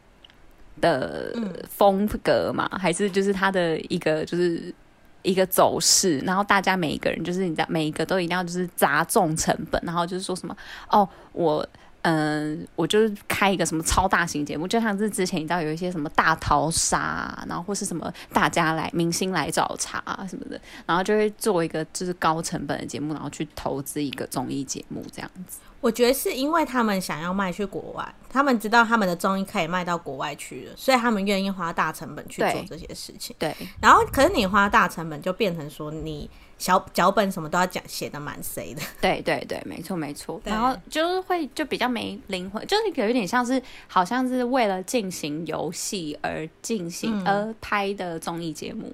[0.82, 1.34] 的
[1.68, 4.74] 风格嘛，还是就是他的一个就是
[5.22, 10.56] 一个走势，然后大家每一个人就是你知道，每一个都一定要就是砸重成本，然后就是说什么
[10.90, 11.68] 哦，我
[12.04, 25.60] 嗯，我就是开一个什么超大型节目，就像是之前你知道有一些什么大逃杀，然后或是什么大家来明星来找茬什么的，然后就会做一个就是高成本的节目，然后去投资一个综艺节目这样子。
[25.82, 33.36] 我觉得是因为他们想要卖去国外，他们知道他们的综艺可以卖到国外去了，所以他们愿意花大成本去做这些事情。
[33.40, 38.82] 对，然后可是你花大成本，就变成说你小脚本什么都要讲写的蛮谁的。
[39.00, 40.42] 对对对，没错没错。
[40.44, 48.94] 然后就是会就比较没灵魂，就是有一点像是好像是为了进行游戏而进行、嗯、而拍的综艺节目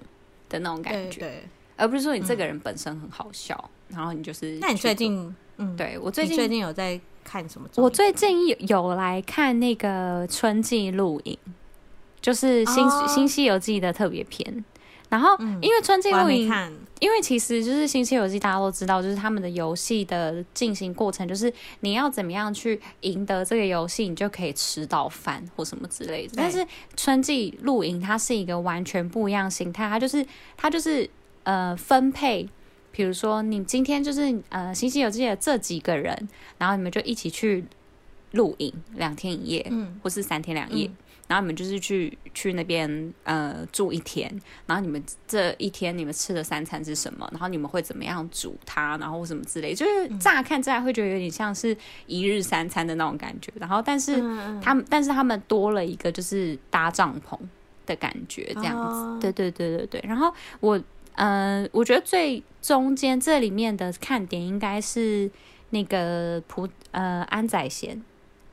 [0.49, 1.41] 的那种感觉，
[1.75, 4.59] 而不是说你这个人本身很好笑，嗯、然后你就是。
[4.61, 5.35] 那你最近？
[5.57, 7.67] 嗯，对我最近最近有在看什么？
[7.75, 11.37] 我最近有有来看那个春季录影，
[12.21, 14.63] 就是新《新新西游记》的特别篇。
[15.07, 16.51] 然后，因为春季录影，
[16.99, 21.51] 因为其实就是《新西游记》，大家都知道，就是他们的游戏的进行过程，就是
[21.81, 26.33] 你要怎么样去赢得这个游戏，你就可以吃到饭或什么之类的。
[26.35, 26.65] 但是
[26.97, 30.25] 春季露营它是一个完全不一样形态，它就是
[30.57, 31.09] 它就是
[31.43, 32.49] 呃分配。
[32.95, 36.17] 比如说，你今天就是呃，《新西游记》的这几个人，
[36.57, 37.65] 然后你们就一起去
[38.31, 40.95] 露营两天一夜，嗯，或是三天两夜，嗯，
[41.27, 44.33] 然后你们就是去去那边呃住一天，
[44.65, 47.27] 然后你们这一天你们吃的三餐是什么？
[47.33, 48.95] 然后你们会怎么样煮它？
[48.95, 51.75] 然后什么之类，就是乍看乍会觉得有点像是
[52.07, 53.51] 一日三餐的那种感觉。
[53.59, 54.21] 然后，但是
[54.61, 57.37] 他们，但是他们多了一个就是搭帐篷
[57.85, 58.95] 的感觉，这样子。
[58.95, 60.05] 哦，对对对对对。
[60.07, 60.81] 然后我。
[61.15, 65.29] 嗯、呃，我觉得最中间这里面的看点应该是
[65.69, 68.01] 那个朴呃安宰贤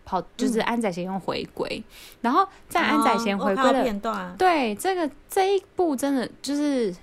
[0.04, 1.84] 跑，就是安宰贤用回归，嗯、
[2.22, 6.94] 然后在安宰贤回归的、哦、片段，对这个这一部真的就是，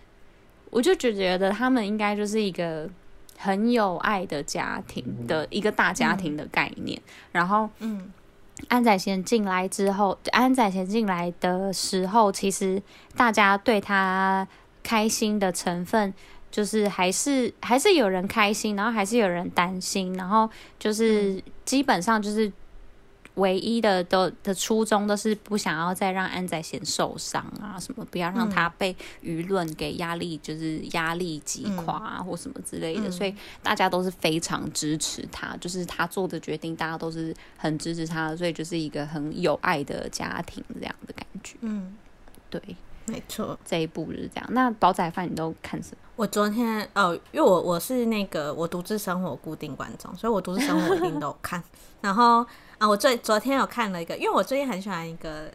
[0.69, 2.89] 我就觉得他们应该就是一个
[3.37, 8.11] 很有爱的家庭的一个大家庭的概念，嗯、然后嗯，
[8.67, 12.81] 安宰贤进来之后，安宰贤进来的时候，其实
[13.15, 14.47] 大家对他。
[14.89, 16.11] 开心的成分
[16.49, 22.51] 就是还是还是有人开心，然后还是有人担心，然后就是基本上就是
[23.35, 41.55] 唯一的都的初衷都是不想要再让安宰贤受伤啊，什么不要让他被舆论给压力，就是压力击垮啊，或什么之类的，所以大家都是非常支持他，就是他做的决定，大家都是很支持他的，所以就是一个很有爱的家庭这样的感觉。
[41.61, 41.95] 嗯，
[42.49, 42.59] 对。
[43.11, 44.45] 没错，这一部就是这样。
[44.51, 45.97] 那煲仔饭你都看什么？
[46.15, 51.63] 我昨天哦，因为我我是那个我独自生活固定观众，所以我独自生活一定都有看。
[52.01, 52.45] 然后
[52.77, 55.49] 啊，我最昨天有看了一个，因为我最近很喜欢一个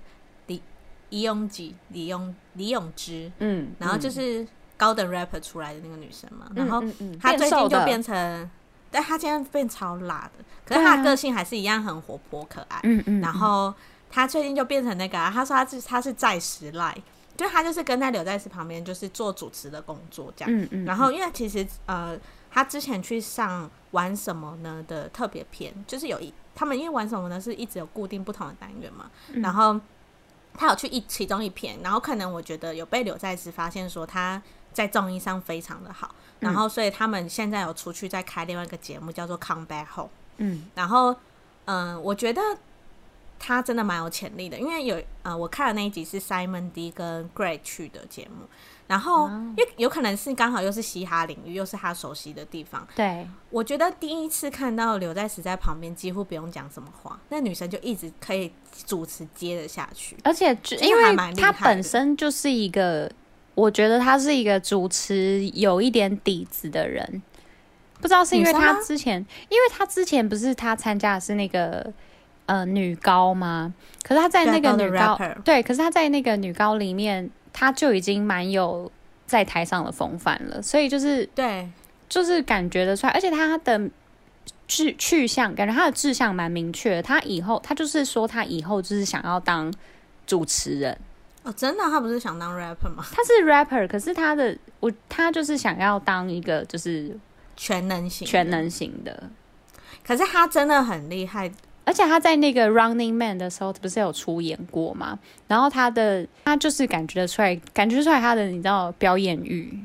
[0.46, 0.62] 李
[1.11, 4.46] 李永吉、李永李永芝，嗯，然后就是
[4.76, 6.46] 高等 rapper 出来的那个女生嘛。
[6.50, 6.82] 嗯、然后
[7.20, 8.50] 她最近就变成，
[8.90, 12.80] 但她现在变超辣的，可是她的个性还是一样很活泼可爱。
[12.84, 13.20] 嗯嗯。
[13.20, 13.72] 然后
[14.11, 16.96] 她最近就变成那个、啊，她说她是她是在时赖。
[17.37, 20.55] 就他就是跟在刘在石旁边，就是做主持的工作这样。
[20.55, 20.85] 嗯嗯。
[20.85, 22.18] 然后因为其实呃，
[22.51, 29.11] 他之前去上玩什么呢的特别篇，就是有一他们因为玩什么呢是一直有固定不同的单元嘛。
[29.32, 29.80] 嗯、然后
[30.55, 34.41] 他有去一其中一篇，然后可能我觉得有被刘在石发现说他
[34.72, 40.09] 在综艺上非常的好，然后所以他们现在有出去再开另外一个节目叫做《Come Back Home》。
[40.37, 40.66] 嗯。
[40.74, 41.12] 然后
[41.64, 42.41] 嗯、呃，我觉得。
[43.39, 48.47] 他真的蛮有潜力的，因为有呃，我看的那一集是 Simon D 跟 Greg 去的节目，
[48.87, 52.87] 然后因为有可能是刚好又是嘻哈领域，又是他熟悉的地方。
[52.97, 58.51] 对，我觉得第一次看到刘在石在旁边，几乎不用讲什么话，那女生就一直可以
[58.87, 63.11] 主持接得下去，而且因为她本身就是一个，
[63.55, 67.22] 我觉得她是一个主持有一点底子的人，
[68.01, 69.18] 不知道是因为她之前，
[69.51, 71.93] 因为她之前不是她参加的是那个。
[72.47, 73.72] 呃，女高吗？
[74.03, 78.92] 可是她在那个女高，对，可是她在那个女高里面，她就已经蛮有
[79.26, 81.70] 在台上的风范了，所以就是对，
[82.07, 83.90] 就是感觉得出来，而且她的
[84.68, 87.03] 志去向，感觉她的志向蛮明确的。
[87.03, 89.72] 她以后，她就是说，她以后就是想要当
[90.26, 90.99] 主持人。
[91.45, 91.82] 哦，真的？
[91.84, 93.03] 她不是想当 rapper 吗？
[93.11, 97.18] 她是 rapper，可是她的我，她就是想要当一个就是
[97.57, 99.30] 全能型、全能型的。
[100.07, 101.51] 可是她真的很厉害。
[101.85, 105.18] 而且他在那个 Running Man 的时候，不是有出演过吗？
[105.47, 109.78] 然后他的他就是感觉得出来，感觉出来他的你知道表演欲，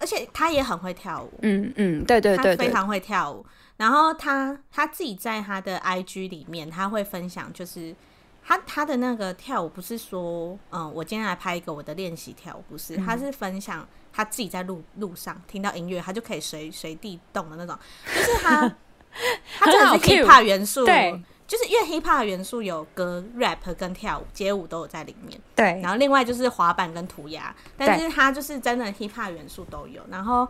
[0.00, 1.30] 而且他也很会跳舞。
[1.42, 3.44] 嗯嗯，对对对，他非常会跳舞。
[3.76, 7.94] 然后他他自己在他的 IG 里面，他会分享，就是
[8.44, 17.76] 他他的那个跳舞，不是说嗯，我今天来拍一个我的练习跳舞，不是，他是分享他自己在路路上听到音乐，他就可以随随地动的那种，
[18.06, 18.60] 就是他
[19.58, 21.20] 他真的是 hip hop 元素，对。
[21.52, 25.38] 就是因为 hip hop 元素有歌、rap 跟跳舞、街舞都有在里面。
[25.54, 30.02] 对，然后另外就是滑板跟涂鸦，但是它就是真的 hip hop 元素都有。
[30.08, 30.48] 然后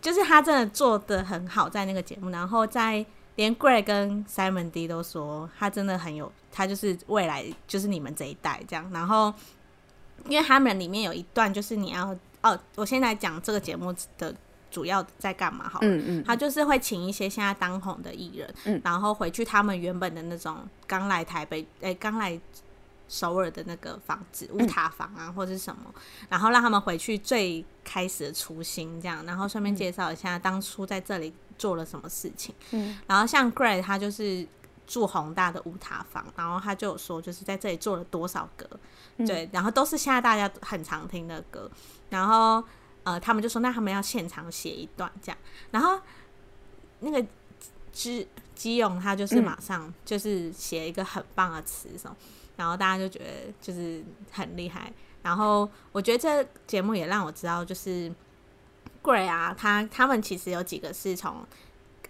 [0.00, 2.30] 就是他真的做的很好，在那个节目。
[2.30, 3.04] 然后在
[3.34, 8.88] 连 Greg 跟 Simon D 都说他真的很有，他就是未来就是你们这一代这样。
[8.92, 9.34] 然后，
[10.26, 14.32] 因为他们里面有一段就是你要哦，我现在讲这个节目的
[14.70, 15.68] 主要在干嘛？
[15.68, 22.40] 好，嗯嗯，他就是会请一些现在当红的艺人，嗯，然后回去他们原本的那种刚来台北，哎，刚来。
[23.12, 25.92] 首尔的那个房子，乌塔房啊，或者是什么，
[26.28, 32.54] 然后让他们回去最开始的初心，这样，然后顺便介绍一下当初在这里做了什么事情。
[32.70, 34.46] 嗯，然后像 Greg 他就是
[34.86, 38.64] 住宏大的乌塔房，然后他就有说就是在这里做了多少歌，
[39.26, 41.68] 对，然后都是现在大家很常听的歌，
[42.10, 42.62] 然后
[43.04, 45.38] 呃，他们就说那他们要现场写一段这样，
[45.70, 46.00] 然后
[47.00, 47.26] 那个
[47.92, 52.16] 基基勇他就是马上就是写一个很棒的词什么。
[52.56, 54.92] 然后大家就觉得就是很厉害，
[55.22, 58.12] 然后我觉得这节目也让我知道，就是
[59.02, 61.42] Greg 啊，他他们其实有几个是从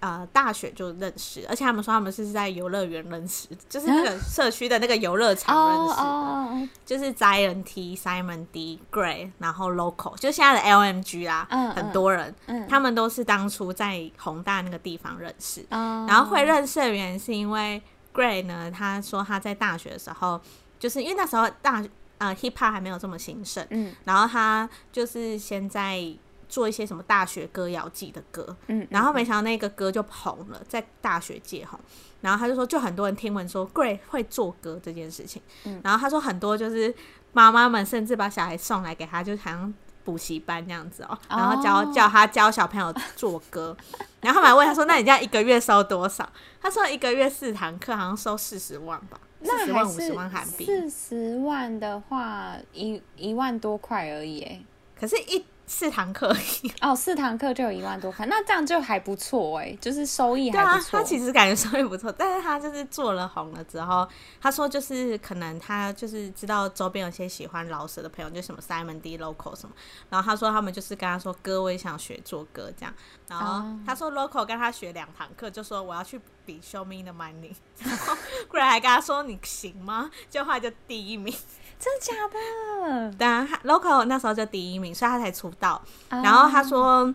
[0.00, 17.80] 呃大学就认识，而且他们说他们是在游乐园认识，就是那个社区的那个游乐场认识就是 Zion T、Simon D、Gray，然后 Local，就现在的 LMG 啦，嗯、很多人，嗯、他们都是当初在宏大那个地方认识，嗯、然后会认识的原因是因为。
[18.12, 20.40] Gray 呢，他说他在大学的时候，
[20.80, 21.80] 就是因为那时候大
[22.18, 26.04] 呃 hip hop 还没有这么兴盛，嗯，然后他就是先在
[26.50, 31.80] 做一些什么大学歌谣季的歌，嗯，然后没想到那个歌就红了，在大学界红，
[32.20, 36.94] 然后他就说，就很多人听闻说 Greg 会做歌这件事情，嗯，然后他说很多就是
[37.32, 39.72] 妈妈们甚至把小孩送来给他，就好像。
[40.02, 43.76] 补习班这样子哦，然后教教他教小朋友做歌，
[44.22, 46.26] 然后他们还问他说：“那你这样一个月收多少？”
[46.60, 50.64] 他说：“一个月四堂课，好像收四十万吧，四十万五十万韩币。
[50.64, 54.64] 四十万的话，一一万多块而已。
[54.98, 56.34] 可是，一。”四堂课
[56.80, 60.98] 哦，四堂课就有一万多块，那这样就还不错哎，就是收益还不错。
[60.98, 64.06] 他其实感觉收益不错，但是他就是做了红了之后，
[64.40, 69.72] 他说就是可能他就是知道周边有些喜欢老舍的朋友，就什么 Simon D Local 什么，
[70.08, 72.92] 然后他说他们就是跟他说哥，我也想学做歌这样，
[73.28, 78.16] 然后他说 Local 跟他学两堂课，就说我要去比 Show Me the Money，然后
[78.50, 80.10] Greg 还跟他说你行吗？
[80.28, 81.32] 就后来就第一名。
[81.80, 83.12] 真的假的？
[83.18, 85.80] 对啊，Local 那时候就第一名，所以他才出道。
[86.10, 87.12] Uh, 然后他说，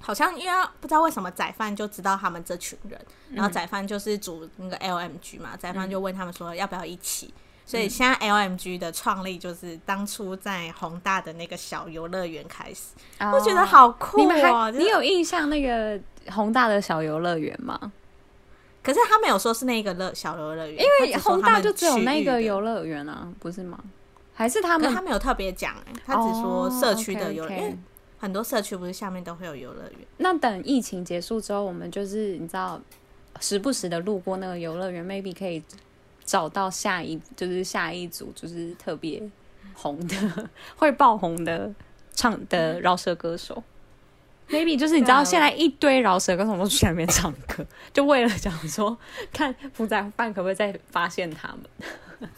[0.00, 2.98] 好像因为不知道为什么宰范就知道他们这群人，
[3.28, 7.26] 嗯、然后宰范就是组那个 LMG 嘛，宰范就问他们说要不要一起。
[7.26, 14.70] 嗯、所以现在 LMG 的创立就是当初在宏大的那个小游乐园开始，uh, 我觉得好酷哦！
[14.70, 16.00] 你有印象那个
[16.32, 17.92] 宏大的小游乐园吗？
[18.82, 23.78] 可是他没有说是那个乐小游乐园，因为宏大就只有那个游乐园啊，不是吗？
[24.34, 24.90] 还是他们？
[24.94, 25.76] 他没有特别讲，
[26.06, 27.78] 他只说社区的游乐园，oh, okay, okay.
[28.18, 29.98] 很多社区不是下面都会有游乐园。
[30.16, 32.80] 那等疫情结束之后，我们就是你知道，
[33.40, 35.62] 时不时的路过那个游乐园，maybe 可以
[36.24, 39.22] 找到下一就是下一组就是特别
[39.74, 41.70] 红的会爆红的
[42.14, 43.62] 唱的饶舌歌手。
[44.50, 48.96] Maybe 就是你知道，现在一堆饶舌歌手都去那边唱歌，就为了讲说，
[49.32, 51.60] 看福仔饭可不可以再发现他们。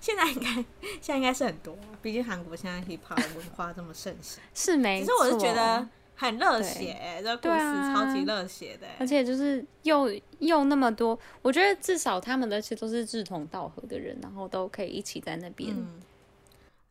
[0.00, 0.64] 现在应该现
[1.00, 5.06] 在应该是很多，毕竟韩国现在 hip hop 文化这么盛行，是没错。
[5.06, 15.74] 其实我是觉得很热血，这故事超级热血的，而且就是又又那么多，我觉得至少他们的其实都是志同道合的人，然后都可以一起在那边。
[15.74, 16.02] 嗯，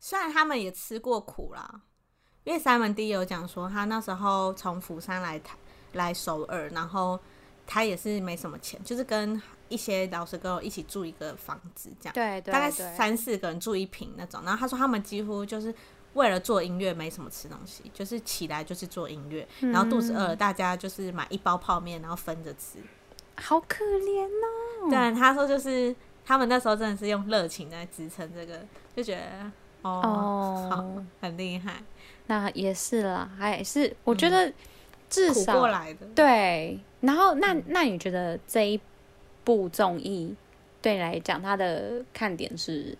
[0.00, 1.82] 虽然他们也吃过苦啦。
[2.44, 5.56] 因为 Simon D 有讲说，他那时候从釜山来台
[5.94, 7.18] 来首尔，然后
[7.66, 14.42] 他也是没什么钱，就是跟一些老师跟我一起住一个房子，这样，对，对，对，大概三四个人住一平那种。
[14.44, 15.74] 然后他说他们几乎就是
[16.12, 22.78] 为了做音乐，没什么吃东西，就是起来就是做音乐，嗯、然后肚子饿了，大家就是买一包泡面，然后分着吃，
[23.36, 24.90] 好可怜哦。
[24.90, 28.60] 对，他说就是他们那时候真的是用热情在支撑这个，
[28.94, 31.82] 就觉得哦，哦好，很厉害。
[32.26, 34.52] 那也是啦，还是我觉得
[35.10, 36.06] 至少、嗯、过来的。
[36.14, 36.80] 对。
[37.00, 38.80] 然后那那你觉得这一
[39.44, 40.34] 部综艺
[40.80, 42.96] 对你来讲，它的看点是？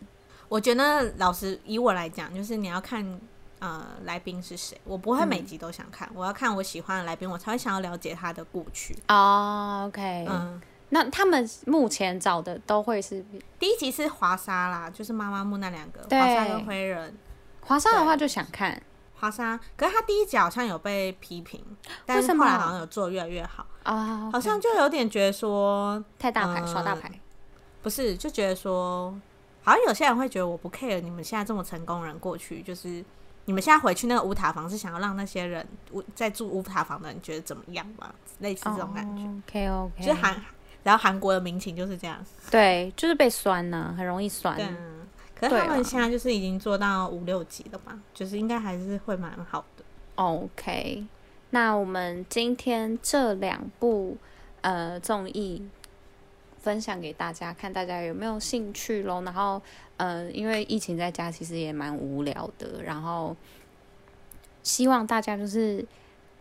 [0.51, 3.18] 我觉得老师以我来讲，就是你要看
[3.61, 8.95] 呃来宾是谁，我不会每集都想看，嗯、我要看我喜欢的来宾，我才会想要了解他的过去。
[9.09, 10.61] 哦，OK，嗯，
[10.91, 13.25] 那他们目前找的都会是？
[13.59, 17.16] 第一集是华莎啦，就是妈妈木那两个华莎跟灰人，
[17.62, 18.81] 华莎的话就想看。
[19.25, 21.64] 华莎，可是他第一集好像有被批评，
[22.05, 27.11] 但是后来好像有做越来越好啊，好像就有点觉得说太大牌耍大牌，
[27.83, 29.14] 不是就觉得说，
[29.62, 33.03] 好像有些人会觉得我不 care 你们现在这么成功人过去就是
[33.47, 35.66] 你们现在回去那个乌塔房是想要让那些人
[36.14, 38.12] 在住乌塔房的人觉得怎么样吗？
[38.41, 39.22] 类似这种感觉。
[39.22, 40.43] Oh, OK OK，就是韩，
[40.83, 42.18] 然后韩国的民情就是这样。
[42.51, 44.57] 对，就是被酸呢、啊，很容易酸。
[44.57, 44.66] 对，
[45.35, 49.85] 可是他们现在就是已经做到五六级了嘛，就是应该还是会蛮好的。
[50.14, 51.05] OK，
[51.51, 54.16] 那我们今天这两部
[54.61, 55.66] 呃综艺
[56.61, 59.20] 分享给大家，看大家有没有兴趣咯。
[59.22, 59.61] 然后，
[59.97, 63.37] 呃，因为疫情在家其实也蛮无聊的，然后
[64.62, 65.85] 希望大家就是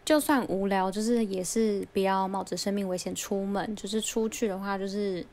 [0.05, 5.25] 就算无聊，就是也是不要冒着生命危险出门，就是出去的话就是。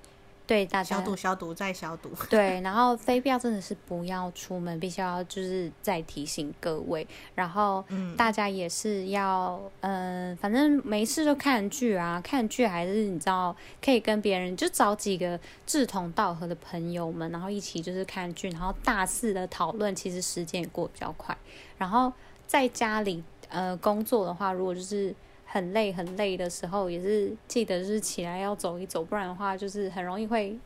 [0.51, 2.11] 对，大家消毒、消毒再消毒。
[2.29, 7.07] 对，然后非必要真的是不要出门，必须要就是再提醒各位。
[7.37, 7.85] 然后，
[8.17, 21.39] 大家也是要，嗯、呃，反正没事就看剧啊，看剧还是你知道，可以跟别人就找几个志同道合的朋友们，然后一起就是看剧，然后大肆的讨论，其实时间也过得比较快。
[21.79, 22.13] 然后
[22.49, 25.15] 在家里呃工作的话，如果就是。
[25.53, 30.57] 很累很累的时候，也是记得就是起来要走一走，不然的话就是很容易会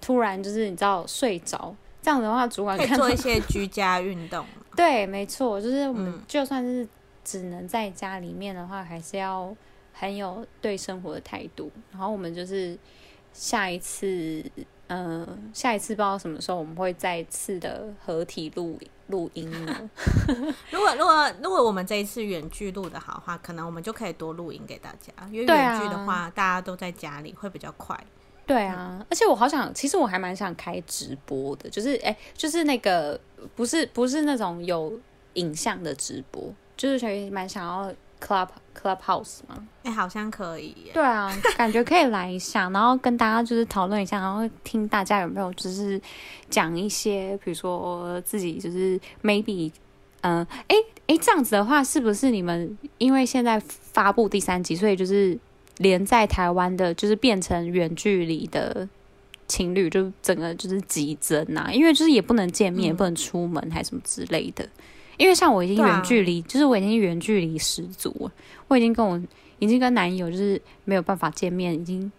[0.00, 1.72] 突然就是你知道睡着。
[2.02, 4.44] 这样的话，主管可以做一些居家运动。
[4.74, 6.86] 对，没错，就是我们就算是
[7.22, 9.54] 只能在家里面的话，嗯、还是要
[9.92, 11.70] 很有对生活的态度。
[11.92, 12.76] 然后我们就是
[13.32, 14.42] 下一次，
[14.88, 18.88] 嗯、呃，下一次不知道什么时候我们会再次的合体录影。
[19.08, 19.90] 录音呢？
[20.70, 27.98] 如果如果如果我们这一次远距录的好的话，可能我们就可以多录音给大家，因为远距的话，啊、大家都在家里会比较快。
[28.46, 33.20] 对啊，嗯、而且我好想，其实我还蛮想开直播的，就是哎、欸，就是那个
[33.54, 34.98] 不是不是那种有
[35.34, 37.92] 影像的直播，就是所以蛮想要。
[38.20, 39.66] Club Clubhouse 吗？
[39.82, 40.92] 哎、欸，好像可以耶。
[40.92, 46.00] 对啊，感觉可以来一下，然后跟大家就是讨论一下，然后听大家有没有就是
[46.50, 49.70] 讲一些，比如说自己就是 maybe，
[50.20, 50.76] 嗯、呃，哎
[51.08, 55.38] 哎，这样子的话，是不是你们因为现在发布第三集，所以就是
[55.78, 58.88] 连在台湾的，就是变成远距离的
[59.46, 61.70] 情侣，就整个就是激增啊？
[61.72, 64.68] 因为就是也不能见面，嗯、也不能出门，还什么之类的。
[65.18, 68.32] 因为像我已经远距离，啊、就是我已经远距离十足了，
[68.68, 69.20] 我已经跟我
[69.58, 72.10] 已经跟男友就是没有办法见面，已经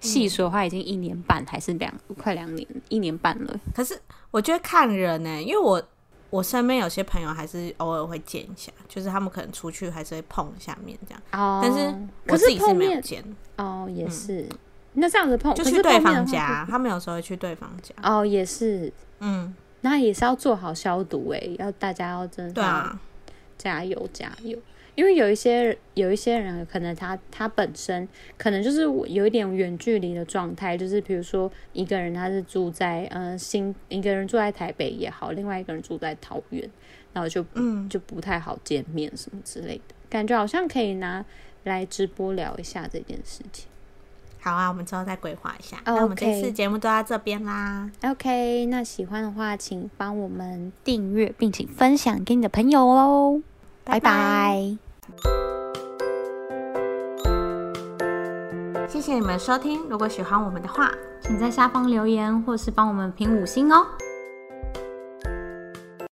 [0.00, 3.60] 细数的话已经一年半还是两快两年一年半了。
[3.74, 3.98] 可是
[4.30, 5.82] 我觉得看人呢、欸，因为我
[6.30, 11.22] 我身边有些朋友还是偶尔会见一下，就是他们可能出去还是会碰一下面这样。
[11.32, 11.92] 哦，但是
[12.28, 13.24] 我自己是没有见。
[13.56, 14.42] 哦，也是。
[14.42, 14.58] 嗯、
[14.92, 17.94] 那这样子碰就去对方家，他们有时候会去对方家。
[18.02, 18.92] 哦，也是。
[19.20, 19.54] 嗯。
[19.80, 22.98] 那也是要做好消毒哎，要大家要真的要
[23.56, 24.58] 加油加油，
[24.94, 36.68] 因为有一些有一些人可能他他本身可能就是有一点远距离的状态，就是比如说一个人他是住在嗯新一个人住在台北也好，另外一个人住在桃园，
[37.12, 37.88] 然后就嗯。
[37.88, 41.24] 就不太好见面什么之类的，感觉好像可以拿
[41.64, 43.66] 来直播聊一下这件事情。
[44.40, 45.76] 好啊，我们之后再规划一下。
[45.84, 47.90] 那我们这次节目就到这边啦。
[48.04, 53.42] OK，那喜欢的话，请帮我们订阅，并且分享给你的朋友哦。
[53.84, 54.76] 拜拜。
[58.88, 63.86] 谢谢你们收听，如果喜欢我们的话，请在下方留言，或是帮我们评五星哦。